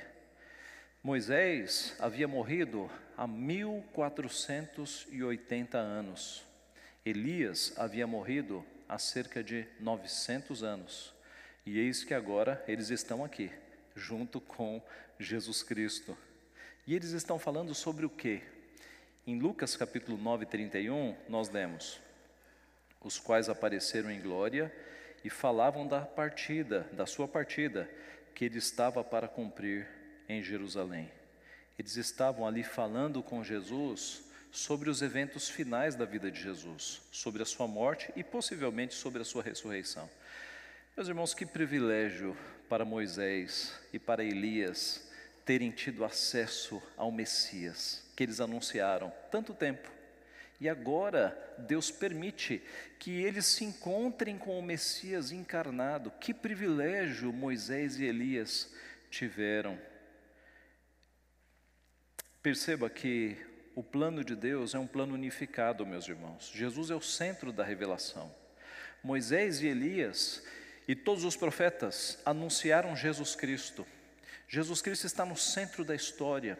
Moisés 1.03 1.95
havia 1.99 2.27
morrido 2.27 2.89
há 3.17 3.25
1480 3.25 5.77
anos. 5.77 6.43
Elias 7.03 7.73
havia 7.77 8.05
morrido 8.05 8.63
há 8.87 8.99
cerca 8.99 9.43
de 9.43 9.65
900 9.79 10.63
anos. 10.63 11.11
E 11.65 11.79
eis 11.79 12.03
que 12.03 12.13
agora 12.13 12.63
eles 12.67 12.89
estão 12.89 13.23
aqui, 13.23 13.49
junto 13.95 14.39
com 14.39 14.81
Jesus 15.19 15.63
Cristo. 15.63 16.17
E 16.85 16.95
eles 16.95 17.11
estão 17.11 17.37
falando 17.37 17.73
sobre 17.73 18.05
o 18.05 18.09
quê? 18.09 18.41
Em 19.25 19.39
Lucas 19.39 19.75
capítulo 19.75 20.17
9, 20.17 20.45
31, 20.45 21.15
nós 21.29 21.49
lemos: 21.49 21.99
Os 22.99 23.19
quais 23.19 23.49
apareceram 23.49 24.09
em 24.09 24.19
glória 24.19 24.73
e 25.23 25.29
falavam 25.29 25.87
da 25.87 26.01
partida, 26.01 26.89
da 26.93 27.05
sua 27.05 27.27
partida, 27.27 27.89
que 28.33 28.45
ele 28.45 28.57
estava 28.57 29.03
para 29.03 29.27
cumprir 29.27 29.87
em 30.27 30.41
Jerusalém. 30.41 31.11
Eles 31.77 31.95
estavam 31.95 32.47
ali 32.47 32.63
falando 32.63 33.21
com 33.21 33.43
Jesus 33.43 34.23
sobre 34.51 34.89
os 34.89 35.01
eventos 35.01 35.49
finais 35.49 35.95
da 35.95 36.05
vida 36.05 36.29
de 36.29 36.41
Jesus, 36.41 37.01
sobre 37.11 37.41
a 37.41 37.45
sua 37.45 37.67
morte 37.67 38.11
e 38.15 38.23
possivelmente 38.23 38.93
sobre 38.93 39.21
a 39.21 39.25
sua 39.25 39.41
ressurreição. 39.41 40.09
Meus 40.95 41.07
irmãos, 41.07 41.33
que 41.33 41.45
privilégio 41.45 42.35
para 42.71 42.85
Moisés 42.85 43.73
e 43.91 43.99
para 43.99 44.23
Elias 44.23 45.05
terem 45.43 45.71
tido 45.71 46.05
acesso 46.05 46.81
ao 46.95 47.11
Messias 47.11 48.01
que 48.15 48.23
eles 48.23 48.39
anunciaram 48.39 49.11
tanto 49.29 49.53
tempo. 49.53 49.91
E 50.57 50.69
agora 50.69 51.37
Deus 51.57 51.91
permite 51.91 52.63
que 52.97 53.23
eles 53.23 53.45
se 53.45 53.65
encontrem 53.65 54.37
com 54.37 54.57
o 54.57 54.63
Messias 54.63 55.33
encarnado. 55.33 56.11
Que 56.11 56.33
privilégio 56.33 57.33
Moisés 57.33 57.99
e 57.99 58.05
Elias 58.05 58.73
tiveram. 59.09 59.77
Perceba 62.41 62.89
que 62.89 63.35
o 63.75 63.83
plano 63.83 64.23
de 64.23 64.33
Deus 64.33 64.73
é 64.73 64.79
um 64.79 64.87
plano 64.87 65.13
unificado, 65.13 65.85
meus 65.85 66.07
irmãos. 66.07 66.49
Jesus 66.55 66.89
é 66.89 66.95
o 66.95 67.01
centro 67.01 67.51
da 67.51 67.65
revelação. 67.65 68.33
Moisés 69.03 69.61
e 69.61 69.67
Elias 69.67 70.41
e 70.91 70.95
todos 70.95 71.23
os 71.23 71.37
profetas 71.37 72.19
anunciaram 72.25 72.97
Jesus 72.97 73.33
Cristo. 73.33 73.87
Jesus 74.45 74.81
Cristo 74.81 75.07
está 75.07 75.23
no 75.23 75.37
centro 75.37 75.85
da 75.85 75.95
história. 75.95 76.59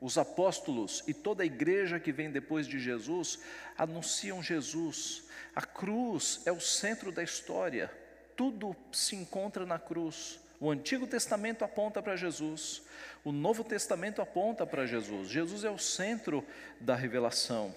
Os 0.00 0.16
apóstolos 0.16 1.02
e 1.08 1.12
toda 1.12 1.42
a 1.42 1.46
igreja 1.46 1.98
que 1.98 2.12
vem 2.12 2.30
depois 2.30 2.68
de 2.68 2.78
Jesus 2.78 3.40
anunciam 3.76 4.40
Jesus. 4.40 5.24
A 5.52 5.62
cruz 5.62 6.42
é 6.46 6.52
o 6.52 6.60
centro 6.60 7.10
da 7.10 7.24
história. 7.24 7.90
Tudo 8.36 8.76
se 8.92 9.16
encontra 9.16 9.66
na 9.66 9.80
cruz. 9.80 10.38
O 10.60 10.70
Antigo 10.70 11.04
Testamento 11.04 11.64
aponta 11.64 12.00
para 12.00 12.14
Jesus, 12.14 12.82
o 13.24 13.32
Novo 13.32 13.64
Testamento 13.64 14.22
aponta 14.22 14.64
para 14.64 14.86
Jesus. 14.86 15.28
Jesus 15.28 15.64
é 15.64 15.70
o 15.70 15.76
centro 15.76 16.46
da 16.80 16.94
revelação. 16.94 17.74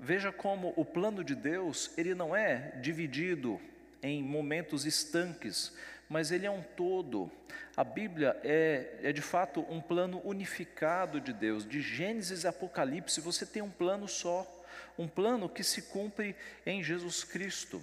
Veja 0.00 0.32
como 0.32 0.72
o 0.76 0.84
plano 0.84 1.22
de 1.22 1.34
Deus, 1.34 1.90
ele 1.98 2.14
não 2.14 2.34
é 2.34 2.78
dividido 2.80 3.60
em 4.04 4.22
momentos 4.22 4.84
estanques, 4.84 5.72
mas 6.10 6.30
ele 6.30 6.44
é 6.44 6.50
um 6.50 6.62
todo. 6.62 7.32
A 7.74 7.82
Bíblia 7.82 8.38
é, 8.44 8.98
é 9.02 9.12
de 9.12 9.22
fato 9.22 9.64
um 9.70 9.80
plano 9.80 10.20
unificado 10.22 11.18
de 11.18 11.32
Deus, 11.32 11.66
de 11.66 11.80
Gênesis 11.80 12.44
e 12.44 12.46
Apocalipse, 12.46 13.20
você 13.22 13.46
tem 13.46 13.62
um 13.62 13.70
plano 13.70 14.06
só, 14.06 14.46
um 14.98 15.08
plano 15.08 15.48
que 15.48 15.64
se 15.64 15.82
cumpre 15.82 16.36
em 16.66 16.84
Jesus 16.84 17.24
Cristo. 17.24 17.82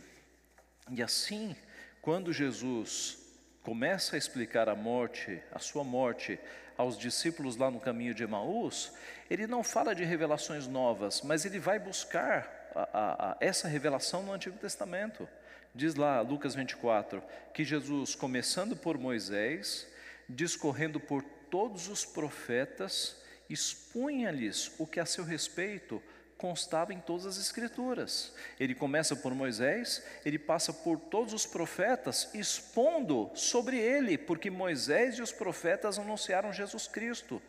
E 0.92 1.02
assim, 1.02 1.56
quando 2.04 2.32
Jesus 2.32 3.18
começa 3.64 4.16
a 4.16 4.20
explicar 4.20 4.70
a 4.70 4.76
morte, 4.76 5.42
a 5.52 5.58
sua 5.58 5.84
morte, 5.84 6.40
aos 6.78 6.98
discípulos 6.98 7.58
lá 7.58 7.72
no 7.72 7.80
caminho 7.80 8.14
de 8.14 8.24
Emaús, 8.24 8.94
ele 9.30 9.48
não 9.48 9.64
fala 9.64 9.96
de 9.96 10.04
revelações 10.04 10.68
novas, 10.68 11.22
mas 11.24 11.46
ele 11.46 11.60
vai 11.60 11.80
buscar 11.80 12.70
a, 12.76 12.82
a, 12.82 13.32
a 13.32 13.38
essa 13.40 13.68
revelação 13.68 14.22
no 14.24 14.34
Antigo 14.34 14.58
Testamento. 14.58 15.28
Diz 15.74 15.96
lá, 15.96 16.20
Lucas 16.20 16.54
24, 16.54 17.24
que 17.54 17.64
Jesus, 17.64 18.14
começando 18.14 18.76
por 18.76 18.98
Moisés, 18.98 19.88
discorrendo 20.28 21.00
por 21.00 21.24
todos 21.50 21.88
os 21.88 22.04
profetas, 22.04 23.16
expunha-lhes 23.50 24.74
o 24.78 24.86
que 24.86 25.00
a 25.00 25.06
seu 25.06 25.24
respeito 25.24 26.04
constava 26.38 26.94
em 26.94 27.00
todas 27.00 27.26
as 27.26 27.38
Escrituras. 27.38 28.34
Ele 28.60 28.76
começa 28.76 29.16
por 29.16 29.34
Moisés, 29.34 30.04
ele 30.26 30.38
passa 30.38 30.74
por 30.74 31.00
todos 31.00 31.34
os 31.34 31.46
profetas, 31.46 32.30
expondo 32.34 33.32
sobre 33.34 33.78
ele, 33.78 34.18
porque 34.18 34.50
Moisés 34.50 35.16
e 35.16 35.22
os 35.22 35.32
profetas 35.32 35.98
anunciaram 35.98 36.52
Jesus 36.52 36.86
Cristo. 36.86 37.42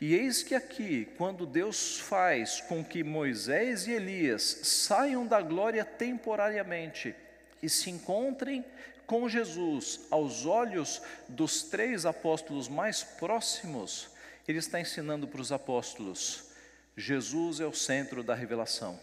E 0.00 0.14
eis 0.14 0.42
que 0.42 0.54
aqui, 0.54 1.08
quando 1.16 1.46
Deus 1.46 2.00
faz 2.00 2.60
com 2.62 2.84
que 2.84 3.04
Moisés 3.04 3.86
e 3.86 3.92
Elias 3.92 4.42
saiam 4.64 5.24
da 5.24 5.40
glória 5.40 5.84
temporariamente 5.84 7.14
e 7.62 7.68
se 7.68 7.90
encontrem 7.90 8.64
com 9.06 9.28
Jesus 9.28 10.00
aos 10.10 10.44
olhos 10.46 11.00
dos 11.28 11.62
três 11.62 12.04
apóstolos 12.04 12.68
mais 12.68 13.02
próximos, 13.02 14.10
ele 14.48 14.58
está 14.58 14.80
ensinando 14.80 15.28
para 15.28 15.40
os 15.40 15.52
apóstolos: 15.52 16.50
Jesus 16.96 17.60
é 17.60 17.66
o 17.66 17.72
centro 17.72 18.22
da 18.22 18.34
revelação. 18.34 18.98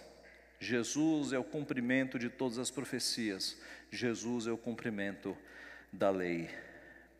Jesus 0.60 1.33
é 1.33 1.38
o 1.38 1.43
cumprimento 1.43 2.17
de 2.17 2.29
todas 2.29 2.57
as 2.57 2.72
profecias. 2.72 3.57
Jesus 3.91 4.48
é 4.48 4.51
o 4.51 4.57
cumprimento 4.57 5.38
da 5.91 6.10
lei. 6.10 6.50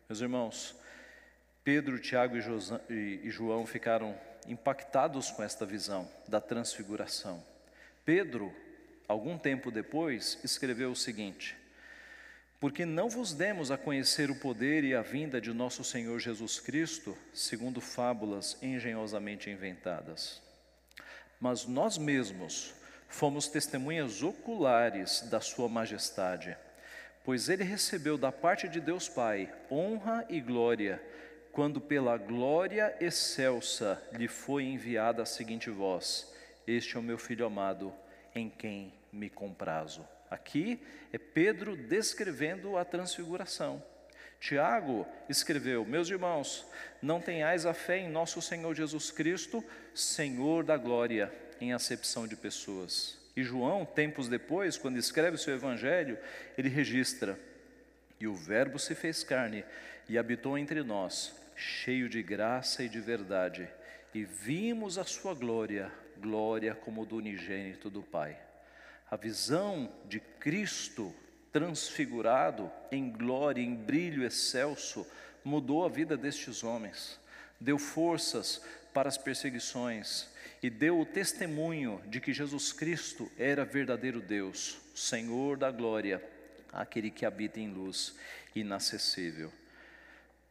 Meus 0.08 0.20
irmãos, 0.20 0.74
Pedro, 1.62 1.98
Tiago 1.98 2.36
e 2.88 3.30
João 3.30 3.66
ficaram 3.66 4.18
impactados 4.46 5.30
com 5.30 5.42
esta 5.42 5.64
visão 5.64 6.10
da 6.26 6.40
transfiguração. 6.40 7.42
Pedro, 8.04 8.54
algum 9.08 9.38
tempo 9.38 9.70
depois, 9.70 10.38
escreveu 10.42 10.90
o 10.90 10.96
seguinte: 10.96 11.56
Porque 12.60 12.84
não 12.84 13.08
vos 13.08 13.32
demos 13.32 13.70
a 13.70 13.76
conhecer 13.76 14.30
o 14.30 14.36
poder 14.36 14.84
e 14.84 14.94
a 14.94 15.02
vinda 15.02 15.40
de 15.40 15.52
nosso 15.52 15.84
Senhor 15.84 16.18
Jesus 16.18 16.60
Cristo, 16.60 17.16
segundo 17.32 17.80
fábulas 17.80 18.56
engenhosamente 18.62 19.50
inventadas. 19.50 20.42
Mas 21.40 21.66
nós 21.66 21.98
mesmos 21.98 22.74
fomos 23.08 23.48
testemunhas 23.48 24.22
oculares 24.22 25.22
da 25.30 25.40
Sua 25.40 25.68
majestade, 25.68 26.56
pois 27.24 27.48
ele 27.48 27.64
recebeu 27.64 28.18
da 28.18 28.32
parte 28.32 28.68
de 28.68 28.80
Deus 28.80 29.08
Pai 29.08 29.52
honra 29.70 30.24
e 30.28 30.40
glória, 30.40 31.02
quando 31.52 31.80
pela 31.80 32.16
glória 32.16 32.96
excelsa 33.00 34.02
lhe 34.12 34.26
foi 34.26 34.64
enviada 34.64 35.22
a 35.22 35.26
seguinte 35.26 35.70
voz: 35.70 36.32
Este 36.66 36.96
é 36.96 36.98
o 36.98 37.02
meu 37.02 37.16
filho 37.16 37.46
amado, 37.46 37.94
em 38.34 38.48
quem 38.48 38.92
me 39.12 39.30
comprazo. 39.30 40.06
Aqui 40.30 40.80
é 41.12 41.18
Pedro 41.18 41.76
descrevendo 41.76 42.76
a 42.76 42.84
transfiguração. 42.84 43.82
Tiago 44.40 45.06
escreveu: 45.28 45.84
Meus 45.84 46.10
irmãos, 46.10 46.66
não 47.00 47.20
tenhais 47.20 47.64
a 47.64 47.72
fé 47.72 47.98
em 47.98 48.10
nosso 48.10 48.42
Senhor 48.42 48.74
Jesus 48.74 49.10
Cristo, 49.10 49.64
Senhor 49.94 50.64
da 50.64 50.76
glória, 50.76 51.32
em 51.60 51.72
acepção 51.72 52.26
de 52.26 52.36
pessoas. 52.36 53.18
E 53.36 53.42
João, 53.42 53.84
tempos 53.84 54.28
depois, 54.28 54.76
quando 54.76 54.96
escreve 54.96 55.36
o 55.36 55.38
seu 55.38 55.54
evangelho, 55.54 56.18
ele 56.58 56.68
registra: 56.68 57.38
E 58.20 58.26
o 58.26 58.34
Verbo 58.34 58.78
se 58.78 58.94
fez 58.94 59.24
carne 59.24 59.64
e 60.08 60.18
habitou 60.18 60.58
entre 60.58 60.82
nós, 60.82 61.34
cheio 61.56 62.08
de 62.08 62.22
graça 62.22 62.82
e 62.82 62.88
de 62.88 63.00
verdade, 63.00 63.68
e 64.12 64.24
vimos 64.24 64.98
a 64.98 65.04
sua 65.04 65.34
glória, 65.34 65.90
glória 66.24 66.74
como 66.74 67.04
do 67.04 67.16
unigênito 67.16 67.90
do 67.90 68.02
Pai. 68.02 68.38
A 69.10 69.16
visão 69.16 69.92
de 70.08 70.18
Cristo 70.18 71.14
transfigurado 71.52 72.72
em 72.90 73.10
glória, 73.10 73.60
em 73.60 73.74
brilho 73.74 74.24
excelso, 74.24 75.06
mudou 75.44 75.84
a 75.84 75.88
vida 75.90 76.16
destes 76.16 76.64
homens, 76.64 77.20
deu 77.60 77.78
forças 77.78 78.64
para 78.94 79.08
as 79.08 79.18
perseguições 79.18 80.26
e 80.62 80.70
deu 80.70 80.98
o 80.98 81.04
testemunho 81.04 82.00
de 82.06 82.22
que 82.22 82.32
Jesus 82.32 82.72
Cristo 82.72 83.30
era 83.38 83.66
verdadeiro 83.66 84.22
Deus, 84.22 84.78
Senhor 84.94 85.58
da 85.58 85.70
glória, 85.70 86.24
aquele 86.72 87.10
que 87.10 87.26
habita 87.26 87.60
em 87.60 87.70
luz 87.70 88.16
inacessível. 88.54 89.52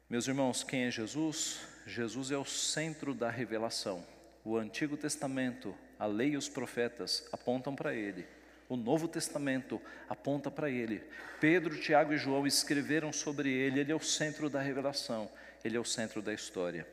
Meus 0.07 0.27
irmãos, 0.27 0.63
quem 0.63 0.83
é 0.83 0.91
Jesus? 0.91 1.61
Jesus 1.87 2.29
é 2.29 2.37
o 2.37 2.45
centro 2.45 3.15
da 3.15 3.31
revelação. 3.31 4.12
O 4.43 4.57
Antigo 4.57 4.97
Testamento, 4.97 5.73
a 5.97 6.05
lei 6.05 6.31
e 6.31 6.37
os 6.37 6.49
profetas 6.49 7.27
apontam 7.31 7.73
para 7.73 7.93
ele. 7.93 8.25
O 8.67 8.75
Novo 8.75 9.07
Testamento 9.07 9.81
aponta 10.09 10.51
para 10.51 10.69
ele. 10.69 11.01
Pedro, 11.39 11.79
Tiago 11.79 12.13
e 12.13 12.17
João 12.17 12.45
escreveram 12.45 13.13
sobre 13.13 13.49
ele, 13.49 13.79
ele 13.79 13.91
é 13.91 13.95
o 13.95 13.99
centro 13.99 14.49
da 14.49 14.61
revelação, 14.61 15.29
ele 15.63 15.77
é 15.77 15.79
o 15.79 15.85
centro 15.85 16.21
da 16.21 16.33
história. 16.33 16.87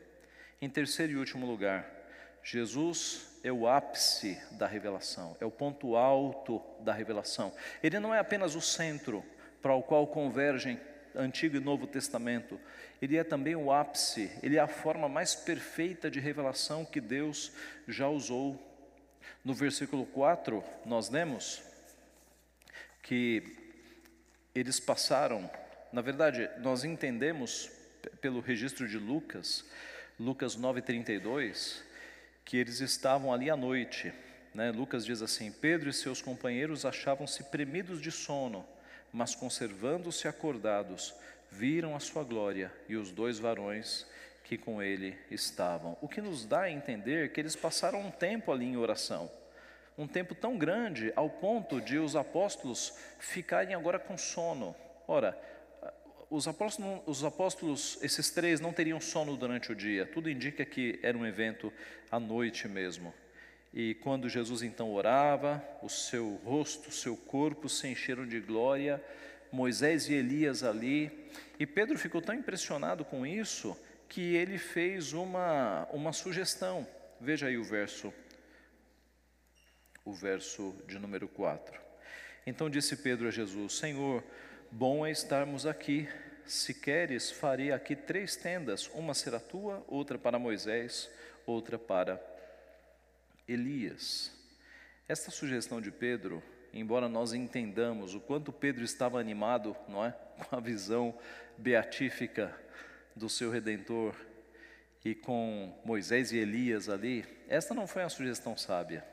Em 0.61 0.69
terceiro 0.69 1.13
e 1.13 1.17
último 1.17 1.47
lugar, 1.47 1.89
Jesus 2.45 3.39
é 3.43 3.51
o 3.51 3.67
ápice 3.67 4.39
da 4.53 4.67
revelação, 4.67 5.37
é 5.41 5.45
o 5.45 5.51
ponto 5.51 5.97
alto 5.97 6.63
da 6.81 6.93
revelação. 6.93 7.53
Ele 7.83 7.99
não 7.99 8.15
é 8.15 8.19
apenas 8.19 8.55
o 8.55 8.61
centro 8.61 9.25
para 9.63 9.75
o 9.75 9.83
qual 9.83 10.07
convergem 10.07 10.79
Antigo 11.15 11.57
e 11.57 11.61
Novo 11.61 11.87
Testamento, 11.87 12.61
ele 13.01 13.17
é 13.17 13.25
também 13.25 13.57
o 13.57 13.73
ápice, 13.73 14.31
ele 14.43 14.57
é 14.57 14.61
a 14.61 14.69
forma 14.69 15.09
mais 15.09 15.35
perfeita 15.35 16.11
de 16.11 16.21
revelação 16.21 16.85
que 16.85 17.01
Deus 17.01 17.53
já 17.89 18.09
usou 18.09 18.71
no 19.45 19.55
versículo 19.55 20.05
4, 20.07 20.63
nós 20.85 21.09
lemos 21.09 21.63
que 23.03 23.57
eles 24.55 24.79
passaram, 24.79 25.51
na 25.93 26.03
verdade, 26.03 26.49
nós 26.59 26.85
entendemos 26.85 27.71
pelo 28.21 28.41
registro 28.41 28.87
de 28.87 28.99
Lucas, 28.99 29.65
Lucas 30.19 30.57
9,32, 30.57 31.83
que 32.45 32.57
eles 32.57 32.81
estavam 32.81 33.33
ali 33.33 33.49
à 33.49 33.57
noite. 33.57 34.13
Né? 34.55 34.71
Lucas 34.71 35.05
diz 35.07 35.23
assim: 35.23 35.51
Pedro 35.51 35.89
e 35.89 35.93
seus 35.93 36.21
companheiros 36.21 36.85
achavam-se 36.85 37.45
premidos 37.45 38.01
de 38.01 38.11
sono, 38.11 38.67
mas 39.13 39.35
conservando-se 39.35 40.29
acordados, 40.29 41.15
viram 41.51 41.97
a 41.97 42.01
sua 42.01 42.23
glória 42.23 42.73
e 42.89 42.97
os 42.97 43.11
dois 43.11 43.39
varões 43.39 44.07
que 44.45 44.57
com 44.57 44.83
ele 44.83 45.17
estavam. 45.31 45.97
O 46.01 46.09
que 46.09 46.21
nos 46.21 46.45
dá 46.45 46.63
a 46.63 46.71
entender 46.71 47.33
que 47.33 47.41
eles 47.41 47.57
passaram 47.57 48.01
um 48.01 48.11
tempo 48.11 48.51
ali 48.53 48.67
em 48.67 48.77
oração. 48.77 49.31
Um 49.97 50.07
tempo 50.07 50.35
tão 50.35 50.57
grande 50.57 51.13
ao 51.15 51.29
ponto 51.29 51.81
de 51.81 51.99
os 51.99 52.17
apóstolos 52.17 52.97
ficarem 53.19 53.75
agora 53.75 53.99
com 53.99 54.17
sono. 54.17 54.75
Ora, 55.07 55.39
os 56.31 56.47
apóstolos, 56.47 57.03
os 57.07 57.25
apóstolos, 57.25 57.99
esses 58.03 58.31
três, 58.31 58.61
não 58.61 58.73
teriam 58.73 59.01
sono 59.01 59.37
durante 59.37 59.73
o 59.73 59.75
dia. 59.75 60.07
Tudo 60.07 60.31
indica 60.31 60.65
que 60.65 60.99
era 61.03 61.19
um 61.19 61.27
evento 61.27 61.73
à 62.11 62.21
noite 62.21 62.69
mesmo. 62.69 63.13
E 63.73 63.95
quando 63.95 64.29
Jesus 64.29 64.63
então 64.63 64.91
orava, 64.93 65.63
o 65.81 65.89
seu 65.89 66.41
rosto, 66.45 66.89
o 66.89 66.93
seu 66.93 67.17
corpo 67.17 67.69
se 67.69 67.87
encheram 67.87 68.27
de 68.27 68.41
glória, 68.41 69.03
Moisés 69.53 70.09
e 70.09 70.15
Elias 70.15 70.65
ali. 70.65 71.31
E 71.59 71.67
Pedro 71.67 71.97
ficou 71.97 72.21
tão 72.21 72.35
impressionado 72.35 73.05
com 73.05 73.25
isso 73.25 73.77
que 74.09 74.35
ele 74.35 74.59
fez 74.59 75.13
uma, 75.13 75.87
uma 75.93 76.13
sugestão. 76.13 76.87
Veja 77.21 77.47
aí 77.47 77.57
o 77.57 77.63
verso, 77.63 78.13
o 80.05 80.13
verso 80.13 80.75
de 80.89 80.99
número 80.99 81.29
4. 81.29 81.81
Então 82.45 82.69
disse 82.69 82.97
Pedro 82.97 83.29
a 83.29 83.31
Jesus: 83.31 83.75
Senhor, 83.75 84.25
bom 84.71 85.07
é 85.07 85.13
estarmos 85.13 85.65
aqui. 85.65 86.09
Se 86.45 86.75
queres, 86.75 87.31
farei 87.31 87.71
aqui 87.71 87.95
três 87.95 88.35
tendas: 88.35 88.89
uma 88.89 89.15
será 89.15 89.39
tua, 89.39 89.85
outra 89.87 90.19
para 90.19 90.41
Moisés, 90.41 91.09
outra 91.47 91.79
para 91.79 92.30
Elias. 93.53 94.33
Esta 95.09 95.31
sugestão 95.31 95.81
de 95.81 95.91
Pedro, 95.91 96.41
embora 96.73 97.09
nós 97.09 97.33
entendamos 97.33 98.15
o 98.15 98.21
quanto 98.21 98.53
Pedro 98.53 98.85
estava 98.85 99.19
animado, 99.19 99.77
não 99.89 100.05
é, 100.05 100.13
com 100.49 100.57
a 100.57 100.61
visão 100.61 101.19
beatífica 101.59 102.57
do 103.17 103.29
seu 103.29 103.51
redentor 103.51 104.15
e 105.05 105.15
com 105.15 105.77
Moisés 105.85 106.31
e 106.31 106.39
Elias 106.39 106.89
ali, 106.89 107.25
esta 107.49 107.75
não 107.75 107.89
foi 107.89 108.03
uma 108.03 108.09
sugestão 108.09 108.57
sábia. 108.57 109.05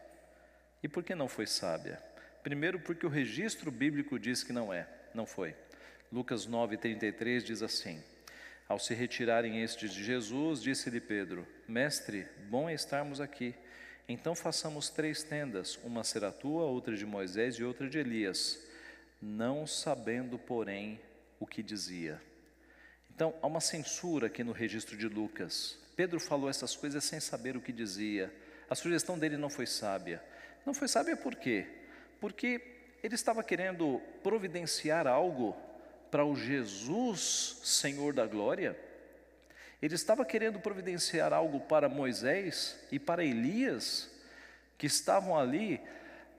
E 0.84 0.88
por 0.88 1.04
que 1.04 1.15
não 1.15 1.28
foi 1.28 1.47
sábia? 1.47 2.00
Primeiro, 2.43 2.80
porque 2.80 3.06
o 3.06 3.10
registro 3.10 3.71
bíblico 3.71 4.19
diz 4.19 4.43
que 4.43 4.54
não 4.54 4.71
é, 4.71 4.88
não 5.13 5.26
foi. 5.26 5.56
Lucas 6.12 6.47
9,33 6.47 7.41
diz 7.41 7.62
assim: 7.63 8.04
Ao 8.69 8.78
se 8.78 8.93
retirarem 8.93 9.63
estes 9.63 9.91
de 9.91 10.04
Jesus, 10.04 10.62
disse-lhe 10.62 11.02
Pedro: 11.02 11.47
Mestre, 11.67 12.28
bom 12.50 12.69
é 12.69 12.73
estarmos 12.73 13.19
aqui. 13.19 13.56
Então 14.08 14.34
façamos 14.34 14.89
três 14.89 15.24
tendas: 15.24 15.78
uma 15.84 16.04
será 16.04 16.32
tua, 16.32 16.63
outra 16.63 16.96
de 16.96 17.06
Moisés 17.06 17.56
e 17.56 17.63
outra 17.63 17.89
de 17.89 17.98
Elias, 17.98 18.60
não 19.22 19.67
sabendo, 19.67 20.38
porém, 20.38 21.00
o 21.39 21.46
que 21.46 21.62
dizia. 21.62 22.22
Então, 23.13 23.34
há 23.41 23.48
uma 23.48 23.60
censura 23.60 24.28
aqui 24.28 24.43
no 24.43 24.52
registro 24.52 24.96
de 24.96 25.08
Lucas. 25.08 25.80
Pedro 25.96 26.20
falou 26.20 26.48
essas 26.48 26.76
coisas 26.76 27.04
sem 27.04 27.20
saber 27.20 27.58
o 27.58 27.62
que 27.62 27.72
dizia. 27.74 28.32
A 28.70 28.76
sugestão 28.76 29.17
dele 29.17 29.38
não 29.38 29.50
foi 29.50 29.65
sábia. 29.65 30.22
Não 30.63 30.74
foi 30.74 30.88
sábia 30.88 31.17
por 31.17 31.34
quê? 31.36 31.65
Porque 32.20 32.62
ele 33.02 33.15
estava 33.15 33.43
querendo 33.43 34.00
providenciar 34.22 35.08
algo 35.08 35.56
para 36.12 36.24
o 36.24 36.36
Jesus, 36.36 37.60
Senhor 37.63 38.13
da 38.13 38.28
glória. 38.28 38.78
Ele 39.81 39.95
estava 39.95 40.25
querendo 40.25 40.59
providenciar 40.59 41.33
algo 41.33 41.59
para 41.59 41.87
Moisés 41.87 42.79
e 42.91 42.97
para 42.97 43.23
Elias, 43.23 44.09
que 44.77 44.87
estavam 44.87 45.37
ali 45.37 45.79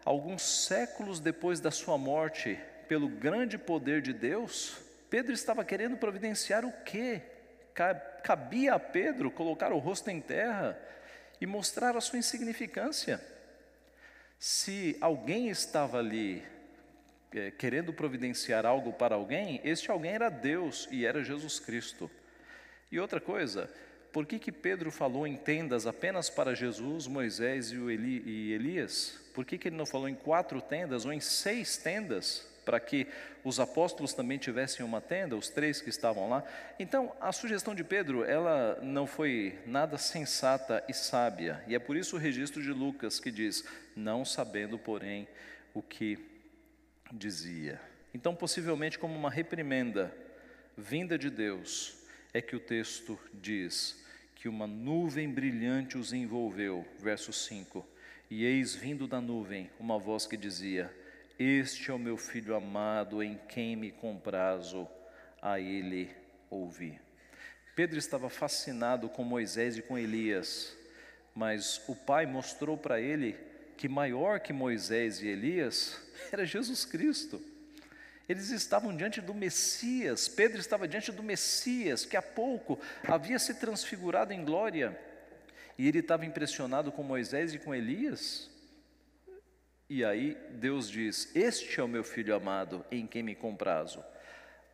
alguns 0.04 0.42
séculos 0.42 1.20
depois 1.20 1.60
da 1.60 1.70
sua 1.70 1.96
morte, 1.96 2.58
pelo 2.88 3.08
grande 3.08 3.58
poder 3.58 4.00
de 4.00 4.12
Deus, 4.12 4.78
Pedro 5.10 5.32
estava 5.32 5.64
querendo 5.64 5.96
providenciar 5.96 6.64
o 6.64 6.72
quê? 6.84 7.22
Cabia 8.22 8.74
a 8.74 8.78
Pedro 8.80 9.30
colocar 9.30 9.72
o 9.72 9.78
rosto 9.78 10.10
em 10.10 10.20
terra 10.20 10.78
e 11.40 11.46
mostrar 11.46 11.96
a 11.96 12.00
sua 12.00 12.18
insignificância. 12.18 13.20
Se 14.38 14.96
alguém 15.00 15.48
estava 15.48 15.98
ali 15.98 16.42
é, 17.32 17.50
querendo 17.50 17.92
providenciar 17.92 18.66
algo 18.66 18.92
para 18.92 19.14
alguém, 19.14 19.60
este 19.64 19.90
alguém 19.90 20.12
era 20.12 20.28
Deus 20.28 20.88
e 20.90 21.06
era 21.06 21.22
Jesus 21.22 21.60
Cristo. 21.60 22.10
E 22.90 22.98
outra 22.98 23.20
coisa, 23.20 23.70
por 24.12 24.26
que, 24.26 24.38
que 24.38 24.50
Pedro 24.50 24.90
falou 24.90 25.26
em 25.26 25.36
tendas 25.36 25.86
apenas 25.86 26.30
para 26.30 26.54
Jesus, 26.54 27.06
Moisés 27.06 27.70
e, 27.70 27.76
Eli, 27.76 28.22
e 28.24 28.52
Elias? 28.52 29.20
Por 29.34 29.44
que, 29.44 29.58
que 29.58 29.68
ele 29.68 29.76
não 29.76 29.86
falou 29.86 30.08
em 30.08 30.14
quatro 30.14 30.60
tendas 30.60 31.04
ou 31.04 31.12
em 31.12 31.20
seis 31.20 31.76
tendas 31.76 32.48
para 32.68 32.78
que 32.78 33.06
os 33.42 33.58
apóstolos 33.58 34.12
também 34.12 34.36
tivessem 34.36 34.84
uma 34.84 35.00
tenda, 35.00 35.34
os 35.34 35.48
três 35.48 35.80
que 35.80 35.88
estavam 35.88 36.28
lá. 36.28 36.44
Então, 36.78 37.16
a 37.18 37.32
sugestão 37.32 37.74
de 37.74 37.82
Pedro, 37.82 38.24
ela 38.24 38.78
não 38.82 39.06
foi 39.06 39.58
nada 39.64 39.96
sensata 39.96 40.84
e 40.86 40.92
sábia, 40.92 41.64
e 41.66 41.74
é 41.74 41.78
por 41.78 41.96
isso 41.96 42.16
o 42.16 42.18
registro 42.18 42.62
de 42.62 42.70
Lucas 42.70 43.18
que 43.18 43.30
diz: 43.30 43.64
não 43.96 44.22
sabendo, 44.22 44.78
porém, 44.78 45.26
o 45.72 45.80
que 45.80 46.18
dizia. 47.10 47.80
Então, 48.12 48.34
possivelmente, 48.34 48.98
como 48.98 49.14
uma 49.14 49.30
reprimenda 49.30 50.14
vinda 50.76 51.16
de 51.16 51.30
Deus, 51.30 51.96
é 52.32 52.40
que 52.40 52.54
o 52.54 52.60
texto 52.60 53.18
diz 53.32 54.04
que 54.34 54.48
uma 54.48 54.66
nuvem 54.66 55.28
brilhante 55.28 55.98
os 55.98 56.12
envolveu, 56.12 56.86
verso 56.98 57.32
5, 57.32 57.86
E 58.30 58.44
eis 58.44 58.74
vindo 58.74 59.08
da 59.08 59.20
nuvem 59.20 59.70
uma 59.80 59.98
voz 59.98 60.26
que 60.26 60.36
dizia: 60.36 60.94
Este 61.38 61.90
é 61.90 61.94
o 61.94 61.98
meu 61.98 62.16
filho 62.16 62.54
amado, 62.54 63.22
em 63.22 63.38
quem 63.48 63.74
me 63.74 63.90
comprazo, 63.90 64.86
a 65.40 65.58
ele 65.58 66.10
ouvi. 66.50 67.00
Pedro 67.74 67.98
estava 67.98 68.28
fascinado 68.28 69.08
com 69.08 69.24
Moisés 69.24 69.76
e 69.76 69.82
com 69.82 69.98
Elias, 69.98 70.76
mas 71.34 71.80
o 71.88 71.94
Pai 71.94 72.26
mostrou 72.26 72.76
para 72.76 73.00
ele 73.00 73.36
que 73.76 73.88
maior 73.88 74.40
que 74.40 74.52
Moisés 74.52 75.22
e 75.22 75.28
Elias 75.28 76.00
era 76.32 76.44
Jesus 76.44 76.84
Cristo. 76.84 77.40
Eles 78.28 78.50
estavam 78.50 78.94
diante 78.94 79.22
do 79.22 79.32
Messias, 79.32 80.28
Pedro 80.28 80.60
estava 80.60 80.86
diante 80.86 81.10
do 81.10 81.22
Messias, 81.22 82.04
que 82.04 82.16
há 82.16 82.20
pouco 82.20 82.78
havia 83.04 83.38
se 83.38 83.54
transfigurado 83.54 84.34
em 84.34 84.44
glória, 84.44 85.00
e 85.78 85.88
ele 85.88 86.00
estava 86.00 86.26
impressionado 86.26 86.92
com 86.92 87.02
Moisés 87.02 87.54
e 87.54 87.58
com 87.58 87.74
Elias. 87.74 88.50
E 89.88 90.04
aí 90.04 90.36
Deus 90.50 90.90
diz: 90.90 91.34
Este 91.34 91.80
é 91.80 91.82
o 91.82 91.88
meu 91.88 92.04
filho 92.04 92.34
amado, 92.34 92.84
em 92.90 93.06
quem 93.06 93.22
me 93.22 93.34
comprazo. 93.34 94.04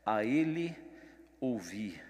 A 0.04 0.24
ele 0.24 0.76
ouvi, 1.40 2.00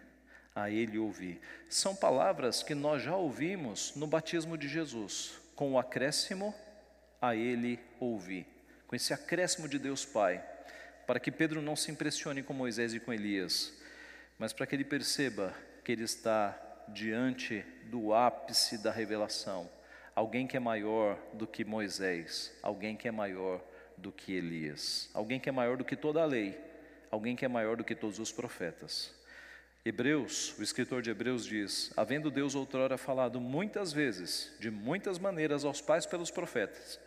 a 0.55 0.71
ele 0.71 0.97
ouvi. 0.97 1.39
São 1.69 1.95
palavras 1.95 2.63
que 2.63 2.75
nós 2.75 3.03
já 3.03 3.15
ouvimos 3.15 3.95
no 3.97 4.07
batismo 4.07 4.57
de 4.57 4.67
Jesus, 4.67 5.39
com 5.55 5.73
o 5.73 5.79
acréscimo, 5.79 6.55
a 7.21 7.37
ele 7.37 7.79
ouvi, 8.01 8.47
com 8.87 8.97
esse 8.97 9.13
acréscimo 9.13 9.69
de 9.69 9.79
Deus 9.79 10.07
Pai 10.07 10.54
para 11.07 11.21
que 11.21 11.31
Pedro 11.31 11.61
não 11.61 11.77
se 11.77 11.91
impressione 11.91 12.43
com 12.43 12.53
Moisés 12.53 12.95
e 12.95 13.01
com 13.01 13.13
Elias, 13.13 13.73
mas 14.39 14.53
para 14.53 14.67
que 14.67 14.75
ele 14.75 14.85
perceba 14.85 15.55
que 15.85 15.93
ele 15.93 16.05
está 16.05 16.59
diante 16.89 17.65
do 17.85 18.13
ápice 18.13 18.79
da 18.79 18.91
revelação, 18.91 19.71
alguém 20.15 20.47
que 20.47 20.57
é 20.57 20.61
maior 20.61 21.19
do 21.33 21.47
que 21.47 21.65
Moisés, 21.65 22.53
alguém 22.63 22.97
que 22.97 23.09
é 23.09 23.13
maior 23.13 23.63
do 23.97 24.11
que 24.11 24.33
Elias, 24.33 25.11
alguém 25.15 25.39
que 25.39 25.49
é 25.49 25.53
maior 25.53 25.77
do 25.77 25.85
que 25.85 25.97
toda 25.97 26.23
a 26.23 26.27
lei, 26.27 26.59
alguém 27.11 27.37
que 27.37 27.45
é 27.45 27.49
maior 27.49 27.77
do 27.77 27.85
que 27.85 27.95
todos 27.95 28.19
os 28.19 28.33
profetas. 28.33 29.15
Hebreus, 29.85 30.59
o 30.59 30.63
escritor 30.63 31.03
de 31.03 31.11
Hebreus 31.11 31.45
diz: 31.45 31.93
Havendo 31.97 32.31
Deus 32.31 32.55
outrora 32.55 32.97
falado 32.97 33.41
muitas 33.41 33.93
vezes, 33.93 34.51
de 34.59 34.71
muitas 34.71 35.19
maneiras 35.19 35.65
aos 35.65 35.81
pais 35.81 36.07
pelos 36.07 36.31
profetas, 36.31 36.99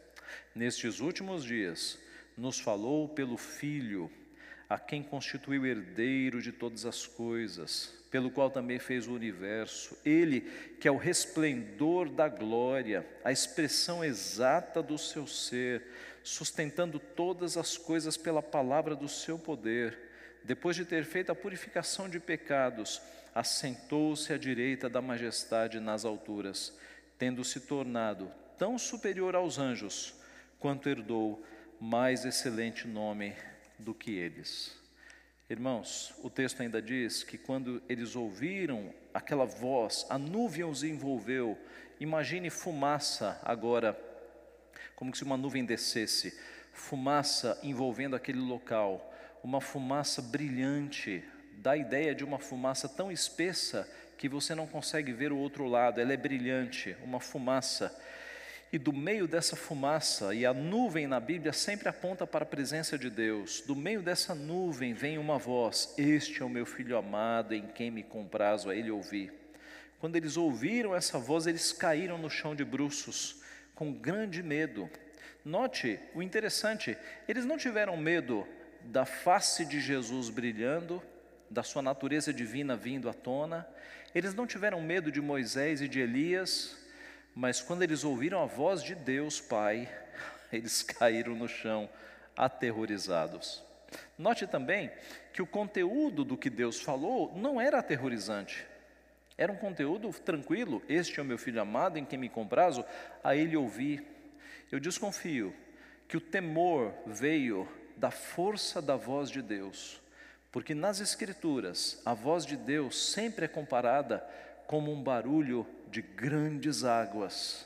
nestes 0.53 0.99
últimos 0.99 1.43
dias, 1.43 1.97
nos 2.38 2.60
falou 2.60 3.10
pelo 3.10 3.36
Filho, 3.36 4.12
a 4.69 4.78
quem 4.78 5.02
constituiu 5.02 5.65
herdeiro 5.65 6.41
de 6.41 6.52
todas 6.52 6.86
as 6.86 7.08
coisas, 7.08 7.93
pelo 8.12 8.30
qual 8.30 8.52
também 8.52 8.80
fez 8.80 9.08
o 9.08 9.13
universo. 9.13 9.97
Ele, 10.06 10.41
que 10.80 10.88
é 10.88 10.91
o 10.91 10.97
resplendor 10.97 12.10
da 12.10 12.28
glória, 12.28 13.08
a 13.23 13.32
expressão 13.32 14.04
exata 14.04 14.84
do 14.84 14.97
seu 14.97 15.26
ser, 15.26 15.84
sustentando 16.23 17.00
todas 17.00 17.58
as 17.58 17.78
coisas 17.78 18.17
pela 18.17 18.43
palavra 18.43 18.95
do 18.95 19.08
seu 19.08 19.39
poder, 19.39 19.97
depois 20.43 20.76
de 20.76 20.86
ter 20.86 21.06
feito 21.06 21.32
a 21.32 21.36
purificação 21.36 22.08
de 22.08 22.19
pecados, 22.19 23.02
assentou-se 23.34 24.32
à 24.32 24.38
direita 24.38 24.89
da 24.89 25.02
majestade 25.02 25.80
nas 25.80 26.06
alturas, 26.06 26.78
tendo 27.17 27.43
se 27.43 27.62
tornado 27.62 28.32
tão 28.58 28.78
superior 28.78 29.36
aos 29.36 29.58
anjos, 29.58 30.13
quanto 30.60 30.89
herdou 30.89 31.43
mais 31.80 32.26
excelente 32.26 32.88
nome 32.88 33.36
do 33.78 33.94
que 33.94 34.12
eles. 34.12 34.76
Irmãos, 35.50 36.13
o 36.24 36.30
texto 36.30 36.62
ainda 36.62 36.82
diz 36.82 37.24
que 37.24 37.38
quando 37.38 37.82
eles 37.88 38.16
ouviram 38.16 38.94
aquela 39.13 39.46
voz, 39.46 40.06
a 40.10 40.18
nuvem 40.18 40.66
os 40.66 40.84
envolveu. 40.84 41.58
Imagine 42.00 42.50
fumaça 42.50 43.40
agora, 43.44 43.98
como 44.96 45.16
se 45.16 45.24
uma 45.24 45.38
nuvem 45.38 45.63
descesse, 45.63 46.38
fumaça 46.74 47.58
envolvendo 47.63 48.16
aquele 48.16 48.40
local, 48.40 49.13
uma 49.44 49.62
fumaça 49.62 50.22
brilhante, 50.22 51.24
dá 51.54 51.72
a 51.72 51.78
ideia 51.78 52.13
de 52.13 52.24
uma 52.24 52.40
fumaça 52.40 52.90
tão 52.90 53.12
espessa 53.12 53.90
que 54.18 54.28
você 54.28 54.54
não 54.54 54.68
consegue 54.68 55.13
ver 55.13 55.32
o 55.32 55.38
outro 55.38 55.66
lado, 55.66 56.02
ela 56.02 56.12
é 56.12 56.18
brilhante, 56.18 56.96
uma 57.04 57.20
fumaça 57.20 57.96
e 58.71 58.77
do 58.77 58.91
meio 58.91 59.27
dessa 59.27 59.56
fumaça, 59.56 60.34
e 60.34 60.45
a 60.45 60.53
nuvem 60.53 61.08
na 61.08 61.19
Bíblia 61.19 61.53
sempre 61.53 61.88
aponta 61.88 62.27
para 62.27 62.43
a 62.43 62.47
presença 62.47 62.97
de 62.97 63.10
Deus, 63.10 63.62
do 63.62 63.75
meio 63.75 64.01
dessa 64.01 64.36
nuvem 64.36 64.93
vem 64.93 65.17
uma 65.17 65.38
voz: 65.38 65.93
Este 65.97 66.41
é 66.41 66.45
o 66.45 66.49
meu 66.49 66.65
filho 66.65 66.97
amado, 66.97 67.53
em 67.53 67.65
quem 67.67 67.89
me 67.89 68.03
comprazo 68.03 68.69
a 68.69 68.75
ele 68.75 68.91
ouvir. 68.91 69.34
Quando 69.99 70.15
eles 70.15 70.38
ouviram 70.38 70.95
essa 70.95 71.17
voz, 71.17 71.47
eles 71.47 71.71
caíram 71.71 72.17
no 72.17 72.30
chão 72.30 72.56
de 72.56 72.63
bruços, 72.65 73.41
com 73.73 73.93
grande 73.93 74.43
medo. 74.43 74.89
Note 75.45 75.99
o 76.13 76.21
interessante: 76.21 76.97
eles 77.27 77.45
não 77.45 77.58
tiveram 77.58 77.95
medo 77.95 78.45
da 78.84 79.06
face 79.06 79.65
de 79.65 79.80
Jesus 79.80 80.30
brilhando, 80.30 81.01
da 81.49 81.63
sua 81.63 81.82
natureza 81.82 82.34
divina 82.34 82.75
vindo 82.75 83.10
à 83.10 83.13
tona, 83.13 83.67
eles 84.13 84.34
não 84.34 84.45
tiveram 84.45 84.82
medo 84.82 85.12
de 85.12 85.21
Moisés 85.21 85.82
e 85.82 85.88
de 85.88 85.99
Elias, 85.99 86.75
mas 87.38 87.62
quando 87.62 87.84
eles 87.84 88.04
ouviram 88.04 88.41
a 88.41 88.47
voz 88.47 88.82
de 88.82 88.95
Deus 88.95 89.39
Pai, 89.39 89.88
eles 90.52 90.82
caíram 90.82 91.36
no 91.36 91.47
chão, 91.47 91.88
aterrorizados. 92.36 93.63
Note 94.17 94.47
também 94.47 94.89
que 95.32 95.39
o 95.43 95.45
conteúdo 95.45 96.26
do 96.26 96.36
que 96.36 96.50
Deus 96.50 96.82
falou 96.82 97.32
não 97.38 97.62
era 97.62 97.78
aterrorizante. 97.78 98.65
Era 99.38 99.52
um 99.52 99.56
conteúdo 99.56 100.10
tranquilo. 100.10 100.82
Este 100.89 101.19
é 101.19 101.21
o 101.21 101.26
meu 101.26 101.38
filho 101.38 101.62
amado, 101.62 102.00
em 102.00 102.06
quem 102.06 102.17
me 102.17 102.28
comprazo, 102.28 102.84
a 103.23 103.36
ele 103.36 103.56
ouvi. 103.56 104.04
Eu 104.71 104.80
desconfio 104.80 105.54
que 106.08 106.17
o 106.17 106.21
temor 106.21 106.91
veio 107.06 107.69
da 107.95 108.10
força 108.10 108.82
da 108.82 108.95
voz 108.95 109.30
de 109.30 109.43
Deus, 109.43 110.02
porque 110.52 110.73
nas 110.73 111.00
Escrituras 111.00 112.02
a 112.04 112.15
voz 112.15 112.47
de 112.47 112.58
Deus 112.58 113.12
sempre 113.12 113.45
é 113.45 113.47
comparada 113.47 114.28
como 114.65 114.91
um 114.91 115.04
barulho 115.04 115.67
de 115.97 116.01
grandes 116.03 116.83
águas. 116.83 117.65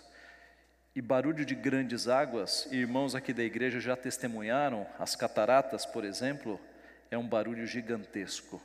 E 0.95 1.01
barulho 1.01 1.43
de 1.43 1.53
grandes 1.53 2.07
águas, 2.07 2.65
irmãos 2.71 3.13
aqui 3.13 3.33
da 3.33 3.43
igreja 3.43 3.77
já 3.81 3.93
testemunharam, 3.93 4.87
as 4.97 5.17
cataratas, 5.17 5.85
por 5.85 6.05
exemplo, 6.05 6.57
é 7.09 7.17
um 7.17 7.27
barulho 7.27 7.67
gigantesco. 7.67 8.61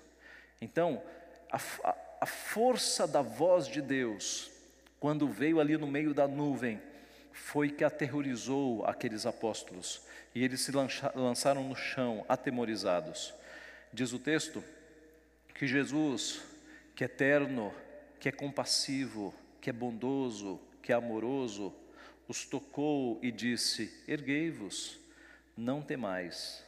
Então, 0.61 1.03
a, 1.51 1.57
a, 1.83 1.97
a 2.21 2.27
força 2.27 3.09
da 3.09 3.23
voz 3.23 3.67
de 3.67 3.83
Deus, 3.83 4.53
quando 5.01 5.29
veio 5.29 5.59
ali 5.59 5.77
no 5.77 5.89
meio 5.89 6.15
da 6.15 6.29
nuvem, 6.29 6.81
foi 7.33 7.69
que 7.69 7.83
aterrorizou 7.83 8.87
aqueles 8.87 9.27
apóstolos, 9.27 10.01
e 10.33 10.45
eles 10.45 10.61
se 10.61 10.71
lançaram 10.71 11.65
no 11.65 11.75
chão, 11.75 12.25
atemorizados. 12.29 13.35
Diz 13.93 14.13
o 14.13 14.19
texto 14.21 14.63
que 15.57 15.67
Jesus, 15.67 16.41
que 16.95 17.03
é 17.03 17.07
eterno, 17.07 17.75
que 18.21 18.29
é 18.29 18.33
compassivo, 18.33 19.35
que 19.67 19.71
é 19.71 19.73
bondoso, 19.73 20.61
que 20.81 20.93
é 20.93 20.95
amoroso, 20.95 21.75
os 22.29 22.45
tocou 22.45 23.19
e 23.21 23.33
disse: 23.33 23.93
Erguei-vos, 24.07 24.97
não 25.57 25.83
temais. 25.83 26.65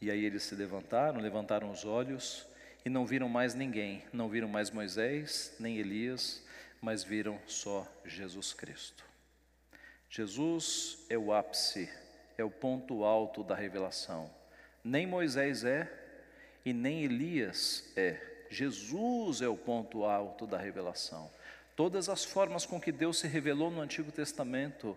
E 0.00 0.10
aí 0.10 0.24
eles 0.24 0.44
se 0.44 0.54
levantaram, 0.54 1.20
levantaram 1.20 1.70
os 1.70 1.84
olhos 1.84 2.46
e 2.82 2.88
não 2.88 3.04
viram 3.04 3.28
mais 3.28 3.52
ninguém, 3.52 4.02
não 4.10 4.26
viram 4.26 4.48
mais 4.48 4.70
Moisés, 4.70 5.54
nem 5.60 5.76
Elias, 5.76 6.42
mas 6.80 7.04
viram 7.04 7.38
só 7.46 7.86
Jesus 8.06 8.54
Cristo. 8.54 9.04
Jesus 10.08 11.04
é 11.10 11.18
o 11.18 11.34
ápice, 11.34 11.90
é 12.38 12.42
o 12.42 12.50
ponto 12.50 13.04
alto 13.04 13.44
da 13.44 13.54
revelação. 13.54 14.30
Nem 14.82 15.06
Moisés 15.06 15.62
é 15.62 15.92
e 16.64 16.72
nem 16.72 17.04
Elias 17.04 17.92
é. 17.94 18.18
Jesus 18.48 19.42
é 19.42 19.48
o 19.48 19.58
ponto 19.58 20.06
alto 20.06 20.46
da 20.46 20.56
revelação. 20.56 21.30
Todas 21.76 22.08
as 22.08 22.24
formas 22.24 22.66
com 22.66 22.80
que 22.80 22.92
Deus 22.92 23.18
se 23.18 23.26
revelou 23.26 23.70
no 23.70 23.80
Antigo 23.80 24.12
Testamento 24.12 24.96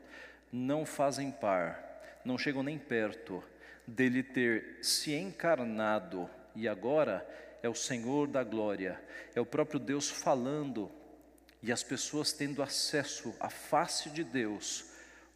não 0.51 0.85
fazem 0.85 1.31
par, 1.31 2.21
não 2.23 2.37
chegam 2.37 2.61
nem 2.61 2.77
perto 2.77 3.43
dele 3.87 4.23
ter 4.23 4.79
se 4.81 5.13
encarnado 5.13 6.29
e 6.55 6.67
agora 6.67 7.27
é 7.61 7.69
o 7.69 7.75
Senhor 7.75 8.27
da 8.27 8.43
glória, 8.43 9.01
é 9.33 9.41
o 9.41 9.45
próprio 9.45 9.79
Deus 9.79 10.09
falando 10.09 10.91
e 11.61 11.71
as 11.71 11.81
pessoas 11.81 12.33
tendo 12.33 12.61
acesso 12.61 13.33
à 13.39 13.49
face 13.49 14.09
de 14.09 14.23
Deus, 14.23 14.85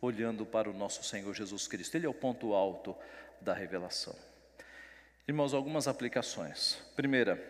olhando 0.02 0.46
para 0.46 0.70
o 0.70 0.74
nosso 0.74 1.04
Senhor 1.04 1.34
Jesus 1.34 1.68
Cristo. 1.68 1.96
Ele 1.96 2.06
é 2.06 2.10
o 2.10 2.14
ponto 2.14 2.54
alto 2.54 2.96
da 3.40 3.54
revelação. 3.54 4.16
Irmãos, 5.28 5.54
algumas 5.54 5.88
aplicações. 5.88 6.78
Primeira, 6.96 7.42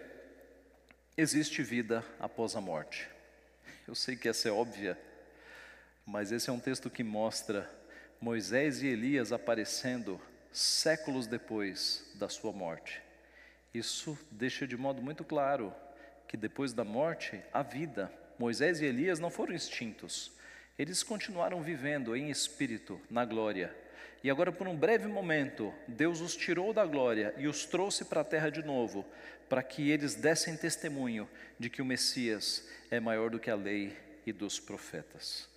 existe 1.18 1.64
vida 1.64 2.04
após 2.20 2.56
a 2.56 2.62
morte. 2.62 3.10
Eu 3.88 3.96
sei 3.96 4.18
que 4.18 4.28
essa 4.28 4.50
é 4.50 4.52
óbvia, 4.52 5.00
mas 6.06 6.34
esse 6.34 6.50
é 6.50 6.54
um 6.54 6.60
texto 6.60 6.90
que 6.90 7.06
mostra 7.06 7.72
Moisés 8.20 8.84
e 8.84 8.88
Elias 8.88 9.32
aparecendo 9.32 10.20
séculos 10.52 11.26
depois 11.26 12.06
da 12.16 12.28
sua 12.28 12.52
morte. 12.52 13.02
Isso 13.74 14.20
deixa 14.30 14.68
de 14.68 14.76
modo 14.76 15.02
muito 15.02 15.24
claro 15.24 15.74
que 16.28 16.36
depois 16.36 16.74
da 16.74 16.84
morte 16.84 17.42
há 17.54 17.64
vida. 17.64 18.12
Moisés 18.38 18.82
e 18.82 18.86
Elias 18.86 19.20
não 19.20 19.30
foram 19.30 19.56
extintos, 19.56 20.34
Eles 20.78 21.02
continuaram 21.02 21.64
vivendo 21.64 22.16
em 22.16 22.30
espírito, 22.30 23.02
na 23.10 23.24
glória. 23.24 23.74
E 24.24 24.30
agora, 24.30 24.52
por 24.52 24.68
um 24.68 24.76
breve 24.76 25.08
momento, 25.08 25.74
Deus 25.88 26.22
os 26.22 26.36
tirou 26.36 26.74
da 26.74 26.86
glória 26.86 27.34
e 27.38 27.48
os 27.48 27.66
trouxe 27.66 28.04
para 28.04 28.22
a 28.22 28.26
terra 28.26 28.50
de 28.50 28.64
novo, 28.64 29.06
para 29.48 29.64
que 29.64 29.90
eles 29.90 30.16
dessem 30.16 30.58
testemunho 30.58 31.30
de 31.60 31.70
que 31.70 31.82
o 31.82 31.86
Messias 31.86 32.68
é 32.90 33.00
maior 33.00 33.30
do 33.30 33.40
que 33.40 33.50
a 33.50 33.56
lei 33.56 33.96
e 34.26 34.34
dos 34.34 34.60
profetas. 34.60 35.48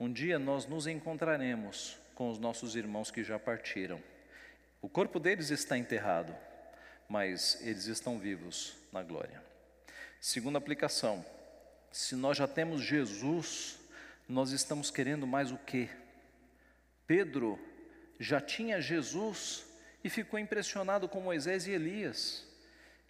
Um 0.00 0.12
dia 0.12 0.38
nós 0.38 0.66
nos 0.66 0.86
encontraremos 0.86 1.98
com 2.14 2.30
os 2.30 2.38
nossos 2.38 2.74
irmãos 2.74 3.10
que 3.10 3.22
já 3.22 3.38
partiram. 3.38 4.02
O 4.80 4.88
corpo 4.88 5.20
deles 5.20 5.50
está 5.50 5.76
enterrado, 5.76 6.34
mas 7.08 7.58
eles 7.62 7.86
estão 7.86 8.18
vivos 8.18 8.76
na 8.92 9.02
glória. 9.02 9.42
Segunda 10.20 10.58
aplicação: 10.58 11.24
se 11.92 12.16
nós 12.16 12.36
já 12.36 12.46
temos 12.46 12.82
Jesus, 12.82 13.78
nós 14.28 14.50
estamos 14.50 14.90
querendo 14.90 15.26
mais 15.26 15.50
o 15.50 15.58
quê? 15.58 15.88
Pedro 17.06 17.58
já 18.18 18.40
tinha 18.40 18.80
Jesus 18.80 19.66
e 20.02 20.10
ficou 20.10 20.38
impressionado 20.38 21.08
com 21.08 21.20
Moisés 21.20 21.66
e 21.66 21.72
Elias. 21.72 22.46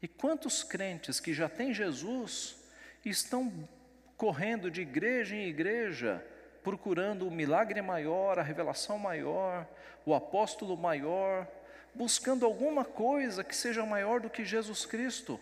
E 0.03 0.07
quantos 0.07 0.63
crentes 0.63 1.19
que 1.19 1.35
já 1.35 1.49
têm 1.49 1.75
Jesus 1.75 2.57
estão 3.05 3.69
correndo 4.17 4.71
de 4.71 4.83
igreja 4.83 5.35
em 5.35 5.47
igreja, 5.47 6.25
procurando 6.63 7.27
o 7.27 7.31
milagre 7.31 7.81
maior, 7.81 8.39
a 8.39 8.43
revelação 8.43 8.99
maior, 8.99 9.67
o 10.05 10.15
apóstolo 10.15 10.77
maior, 10.77 11.47
buscando 11.95 12.45
alguma 12.45 12.85
coisa 12.85 13.43
que 13.43 13.57
seja 13.57 13.85
maior 13.87 14.21
do 14.21 14.31
que 14.31 14.45
Jesus 14.45 14.85
Cristo. 14.85 15.41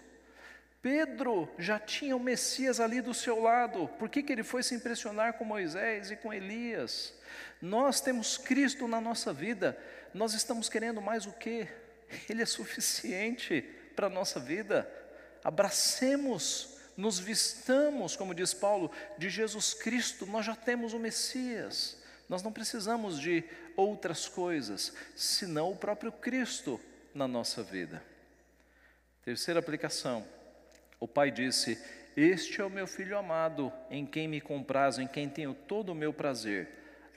Pedro 0.87 1.53
já 1.59 1.81
tinha 1.81 2.16
o 2.16 2.20
Messias 2.20 2.79
ali 2.79 3.01
do 3.01 3.12
seu 3.12 3.42
lado, 3.42 3.88
por 3.99 4.09
que, 4.09 4.22
que 4.22 4.33
ele 4.33 4.44
foi 4.44 4.62
se 4.62 4.72
impressionar 4.72 5.33
com 5.33 5.44
Moisés 5.44 6.12
e 6.12 6.16
com 6.16 6.33
Elias? 6.33 7.12
Nós 7.61 8.01
temos 8.01 8.38
Cristo 8.38 8.87
na 8.87 9.01
nossa 9.01 9.33
vida, 9.33 9.77
nós 10.14 10.33
estamos 10.33 10.68
querendo 10.68 11.03
mais 11.03 11.27
o 11.27 11.33
que? 11.33 11.66
Ele 12.31 12.40
é 12.40 12.46
suficiente 12.46 13.62
para 13.96 14.07
a 14.07 14.09
nossa 14.09 14.38
vida. 14.38 14.88
Abracemos, 15.42 16.79
nos 16.96 17.18
vistamos, 17.18 18.14
como 18.14 18.33
diz 18.33 18.55
Paulo, 18.55 18.92
de 19.18 19.29
Jesus 19.29 19.75
Cristo, 19.75 20.25
nós 20.25 20.46
já 20.46 20.55
temos 20.55 20.92
o 20.92 21.01
Messias. 21.01 22.01
Nós 22.29 22.44
não 22.44 22.53
precisamos 22.53 23.18
de 23.20 23.42
outras 23.75 24.29
coisas, 24.29 24.92
senão 25.16 25.72
o 25.72 25.77
próprio 25.77 26.12
Cristo 26.12 26.81
na 27.12 27.27
nossa 27.27 27.61
vida. 27.61 28.01
Terceira 29.25 29.59
aplicação. 29.59 30.36
O 30.98 31.06
pai 31.06 31.30
disse: 31.30 31.78
Este 32.16 32.61
é 32.61 32.64
o 32.64 32.70
meu 32.70 32.87
filho 32.87 33.18
amado, 33.18 33.72
em 33.90 34.06
quem 34.06 34.26
me 34.28 34.40
comprazo, 34.40 35.02
em 35.02 35.06
quem 35.06 35.28
tenho 35.28 35.54
todo 35.54 35.92
o 35.92 35.94
meu 35.94 36.12
prazer. 36.12 36.68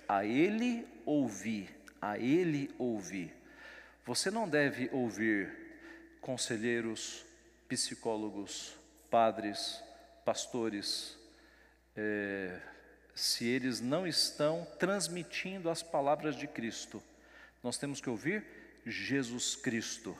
A 0.07 0.25
ele 0.25 0.87
ouvi, 1.05 1.69
a 2.01 2.17
ele 2.17 2.73
ouvi. 2.77 3.31
Você 4.05 4.31
não 4.31 4.49
deve 4.49 4.89
ouvir 4.91 5.51
conselheiros, 6.19 7.23
psicólogos, 7.67 8.75
padres, 9.09 9.81
pastores, 10.25 11.17
é, 11.95 12.59
se 13.13 13.45
eles 13.45 13.79
não 13.79 14.07
estão 14.07 14.67
transmitindo 14.77 15.69
as 15.69 15.83
palavras 15.83 16.35
de 16.35 16.47
Cristo. 16.47 17.03
Nós 17.61 17.77
temos 17.77 17.99
que 17.99 18.09
ouvir 18.09 18.43
Jesus 18.85 19.55
Cristo. 19.55 20.17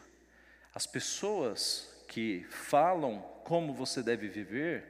As 0.74 0.86
pessoas 0.86 1.90
que 2.10 2.44
falam 2.50 3.22
como 3.44 3.72
você 3.72 4.02
deve 4.02 4.28
viver, 4.28 4.84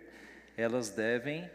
elas 0.55 0.89
devem 0.89 1.51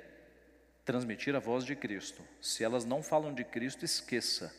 transmitir 0.84 1.34
a 1.34 1.38
voz 1.40 1.64
de 1.64 1.74
Cristo. 1.74 2.22
Se 2.40 2.62
elas 2.62 2.84
não 2.84 3.02
falam 3.02 3.32
de 3.32 3.42
Cristo, 3.44 3.82
esqueça. 3.84 4.54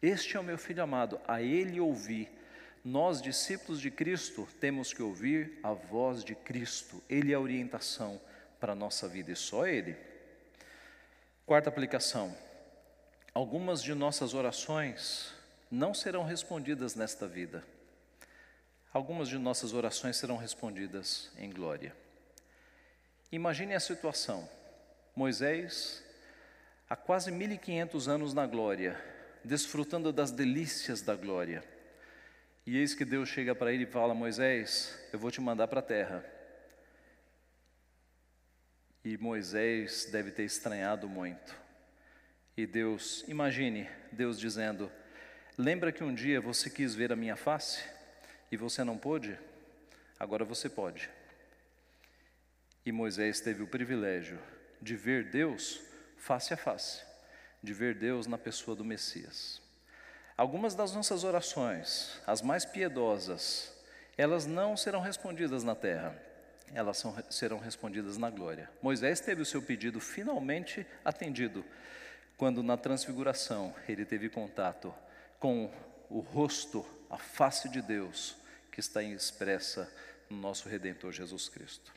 Este 0.00 0.36
é 0.36 0.40
o 0.40 0.44
meu 0.44 0.56
filho 0.56 0.82
amado, 0.82 1.20
a 1.28 1.42
ele 1.42 1.78
ouvi. 1.78 2.28
Nós, 2.82 3.20
discípulos 3.20 3.80
de 3.80 3.90
Cristo, 3.90 4.48
temos 4.58 4.94
que 4.94 5.02
ouvir 5.02 5.58
a 5.62 5.72
voz 5.72 6.24
de 6.24 6.34
Cristo. 6.34 7.02
Ele 7.08 7.32
é 7.32 7.34
a 7.34 7.40
orientação 7.40 8.20
para 8.58 8.72
a 8.72 8.76
nossa 8.76 9.06
vida 9.06 9.32
e 9.32 9.36
só 9.36 9.66
Ele. 9.66 9.96
Quarta 11.44 11.68
aplicação: 11.68 12.34
algumas 13.34 13.82
de 13.82 13.92
nossas 13.92 14.34
orações 14.34 15.34
não 15.70 15.92
serão 15.92 16.24
respondidas 16.24 16.94
nesta 16.94 17.26
vida. 17.26 17.64
Algumas 18.96 19.28
de 19.28 19.36
nossas 19.36 19.74
orações 19.74 20.16
serão 20.16 20.38
respondidas 20.38 21.30
em 21.36 21.50
glória. 21.50 21.94
Imagine 23.30 23.74
a 23.74 23.78
situação: 23.78 24.48
Moisés, 25.14 26.02
há 26.88 26.96
quase 26.96 27.30
1500 27.30 28.08
anos 28.08 28.32
na 28.32 28.46
glória, 28.46 28.98
desfrutando 29.44 30.10
das 30.14 30.30
delícias 30.30 31.02
da 31.02 31.14
glória. 31.14 31.62
E 32.64 32.78
eis 32.78 32.94
que 32.94 33.04
Deus 33.04 33.28
chega 33.28 33.54
para 33.54 33.70
ele 33.70 33.82
e 33.82 33.86
fala: 33.86 34.14
Moisés, 34.14 34.98
eu 35.12 35.18
vou 35.18 35.30
te 35.30 35.42
mandar 35.42 35.68
para 35.68 35.80
a 35.80 35.82
terra. 35.82 36.24
E 39.04 39.18
Moisés 39.18 40.08
deve 40.10 40.30
ter 40.30 40.44
estranhado 40.44 41.06
muito. 41.06 41.54
E 42.56 42.66
Deus, 42.66 43.26
imagine 43.28 43.90
Deus 44.10 44.40
dizendo: 44.40 44.90
Lembra 45.58 45.92
que 45.92 46.02
um 46.02 46.14
dia 46.14 46.40
você 46.40 46.70
quis 46.70 46.94
ver 46.94 47.12
a 47.12 47.16
minha 47.16 47.36
face 47.36 47.94
e 48.50 48.56
você 48.56 48.84
não 48.84 48.96
pôde? 48.96 49.38
Agora 50.18 50.44
você 50.44 50.68
pode. 50.68 51.10
E 52.84 52.92
Moisés 52.92 53.40
teve 53.40 53.62
o 53.62 53.66
privilégio 53.66 54.38
de 54.80 54.94
ver 54.94 55.30
Deus 55.30 55.80
face 56.16 56.54
a 56.54 56.56
face, 56.56 57.02
de 57.62 57.72
ver 57.72 57.94
Deus 57.94 58.26
na 58.26 58.38
pessoa 58.38 58.76
do 58.76 58.84
Messias. 58.84 59.60
Algumas 60.36 60.74
das 60.74 60.94
nossas 60.94 61.24
orações, 61.24 62.20
as 62.26 62.42
mais 62.42 62.64
piedosas, 62.64 63.72
elas 64.16 64.46
não 64.46 64.76
serão 64.76 65.00
respondidas 65.00 65.64
na 65.64 65.74
terra, 65.74 66.16
elas 66.74 66.98
são, 66.98 67.14
serão 67.30 67.58
respondidas 67.58 68.16
na 68.16 68.30
glória. 68.30 68.70
Moisés 68.82 69.20
teve 69.20 69.42
o 69.42 69.46
seu 69.46 69.62
pedido 69.62 70.00
finalmente 70.00 70.86
atendido, 71.04 71.64
quando 72.36 72.62
na 72.62 72.76
transfiguração 72.76 73.74
ele 73.88 74.04
teve 74.04 74.28
contato 74.28 74.94
com 75.40 75.72
o 76.10 76.20
rosto, 76.20 76.86
a 77.10 77.18
face 77.18 77.68
de 77.68 77.80
Deus, 77.80 78.36
que 78.70 78.80
está 78.80 79.02
expressa 79.02 79.92
no 80.28 80.36
nosso 80.36 80.68
Redentor 80.68 81.12
Jesus 81.12 81.48
Cristo. 81.48 81.92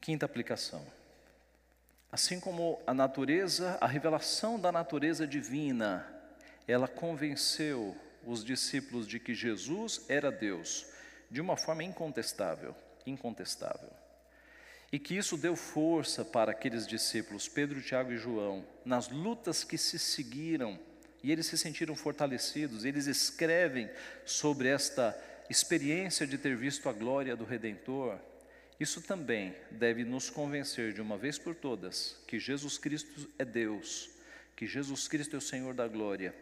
Quinta 0.00 0.26
aplicação. 0.26 0.86
Assim 2.10 2.38
como 2.38 2.80
a 2.86 2.94
natureza, 2.94 3.76
a 3.80 3.86
revelação 3.86 4.58
da 4.58 4.70
natureza 4.70 5.26
divina, 5.26 6.06
ela 6.66 6.88
convenceu 6.88 7.96
os 8.24 8.44
discípulos 8.44 9.06
de 9.06 9.18
que 9.20 9.34
Jesus 9.34 10.04
era 10.08 10.30
Deus 10.30 10.86
de 11.30 11.40
uma 11.40 11.56
forma 11.56 11.82
incontestável 11.82 12.74
incontestável. 13.06 13.90
E 14.90 14.98
que 14.98 15.16
isso 15.16 15.36
deu 15.36 15.56
força 15.56 16.24
para 16.24 16.52
aqueles 16.52 16.86
discípulos, 16.86 17.48
Pedro, 17.48 17.82
Tiago 17.82 18.12
e 18.12 18.16
João, 18.16 18.64
nas 18.84 19.08
lutas 19.08 19.64
que 19.64 19.76
se 19.76 19.98
seguiram, 19.98 20.78
e 21.26 21.32
eles 21.32 21.46
se 21.46 21.58
sentiram 21.58 21.96
fortalecidos, 21.96 22.84
eles 22.84 23.08
escrevem 23.08 23.90
sobre 24.24 24.68
esta 24.68 25.12
experiência 25.50 26.24
de 26.24 26.38
ter 26.38 26.56
visto 26.56 26.88
a 26.88 26.92
glória 26.92 27.34
do 27.34 27.44
Redentor. 27.44 28.16
Isso 28.78 29.02
também 29.02 29.52
deve 29.72 30.04
nos 30.04 30.30
convencer 30.30 30.92
de 30.92 31.00
uma 31.00 31.18
vez 31.18 31.36
por 31.36 31.52
todas 31.52 32.16
que 32.28 32.38
Jesus 32.38 32.78
Cristo 32.78 33.28
é 33.40 33.44
Deus, 33.44 34.08
que 34.54 34.68
Jesus 34.68 35.08
Cristo 35.08 35.34
é 35.34 35.38
o 35.40 35.42
Senhor 35.42 35.74
da 35.74 35.88
glória, 35.88 36.32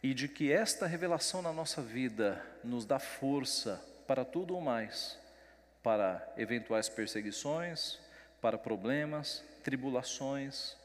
e 0.00 0.14
de 0.14 0.28
que 0.28 0.52
esta 0.52 0.86
revelação 0.86 1.42
na 1.42 1.52
nossa 1.52 1.82
vida 1.82 2.40
nos 2.62 2.84
dá 2.84 3.00
força 3.00 3.84
para 4.06 4.24
tudo 4.24 4.56
o 4.56 4.60
mais 4.60 5.18
para 5.82 6.32
eventuais 6.36 6.88
perseguições, 6.88 7.98
para 8.40 8.56
problemas, 8.56 9.42
tribulações. 9.64 10.76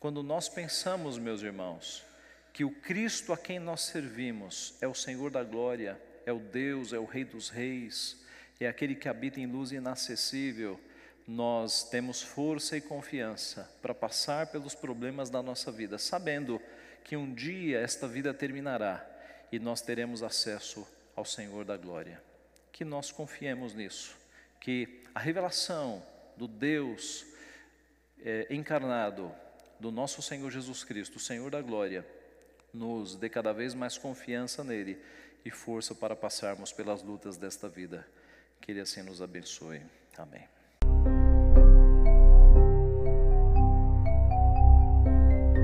Quando 0.00 0.22
nós 0.22 0.48
pensamos, 0.48 1.18
meus 1.18 1.42
irmãos, 1.42 2.08
que 2.52 2.64
o 2.64 2.70
Cristo 2.70 3.32
a 3.32 3.36
quem 3.36 3.58
nós 3.58 3.82
servimos 3.82 4.74
é 4.80 4.88
o 4.88 4.94
Senhor 4.94 5.30
da 5.30 5.42
glória, 5.42 6.00
é 6.26 6.32
o 6.32 6.38
Deus, 6.38 6.92
é 6.92 6.98
o 6.98 7.04
Rei 7.04 7.24
dos 7.24 7.48
Reis, 7.48 8.20
é 8.58 8.66
aquele 8.66 8.94
que 8.94 9.08
habita 9.08 9.40
em 9.40 9.46
luz 9.46 9.72
inacessível, 9.72 10.78
nós 11.26 11.84
temos 11.84 12.22
força 12.22 12.76
e 12.76 12.80
confiança 12.80 13.70
para 13.80 13.94
passar 13.94 14.48
pelos 14.48 14.74
problemas 14.74 15.30
da 15.30 15.42
nossa 15.42 15.70
vida, 15.70 15.96
sabendo 15.96 16.60
que 17.04 17.16
um 17.16 17.32
dia 17.32 17.80
esta 17.80 18.06
vida 18.08 18.34
terminará 18.34 19.06
e 19.52 19.58
nós 19.58 19.80
teremos 19.80 20.22
acesso 20.22 20.86
ao 21.14 21.24
Senhor 21.24 21.64
da 21.64 21.76
glória. 21.76 22.22
Que 22.72 22.84
nós 22.84 23.10
confiemos 23.10 23.74
nisso 23.74 24.20
que 24.60 25.02
a 25.14 25.18
revelação 25.18 26.02
do 26.36 26.46
Deus 26.46 27.24
é, 28.22 28.46
encarnado, 28.50 29.32
do 29.78 29.90
nosso 29.90 30.20
Senhor 30.20 30.50
Jesus 30.50 30.84
Cristo, 30.84 31.16
o 31.16 31.20
Senhor 31.20 31.50
da 31.50 31.62
glória, 31.62 32.06
nos 32.72 33.16
dê 33.16 33.28
cada 33.28 33.52
vez 33.52 33.74
mais 33.74 33.98
confiança 33.98 34.62
nele 34.62 35.00
e 35.44 35.50
força 35.50 35.94
para 35.94 36.14
passarmos 36.14 36.72
pelas 36.72 37.02
lutas 37.02 37.36
desta 37.36 37.68
vida. 37.68 38.06
Que 38.60 38.72
Ele 38.72 38.80
assim 38.80 39.02
nos 39.02 39.22
abençoe. 39.22 39.82
Amém. 40.16 40.59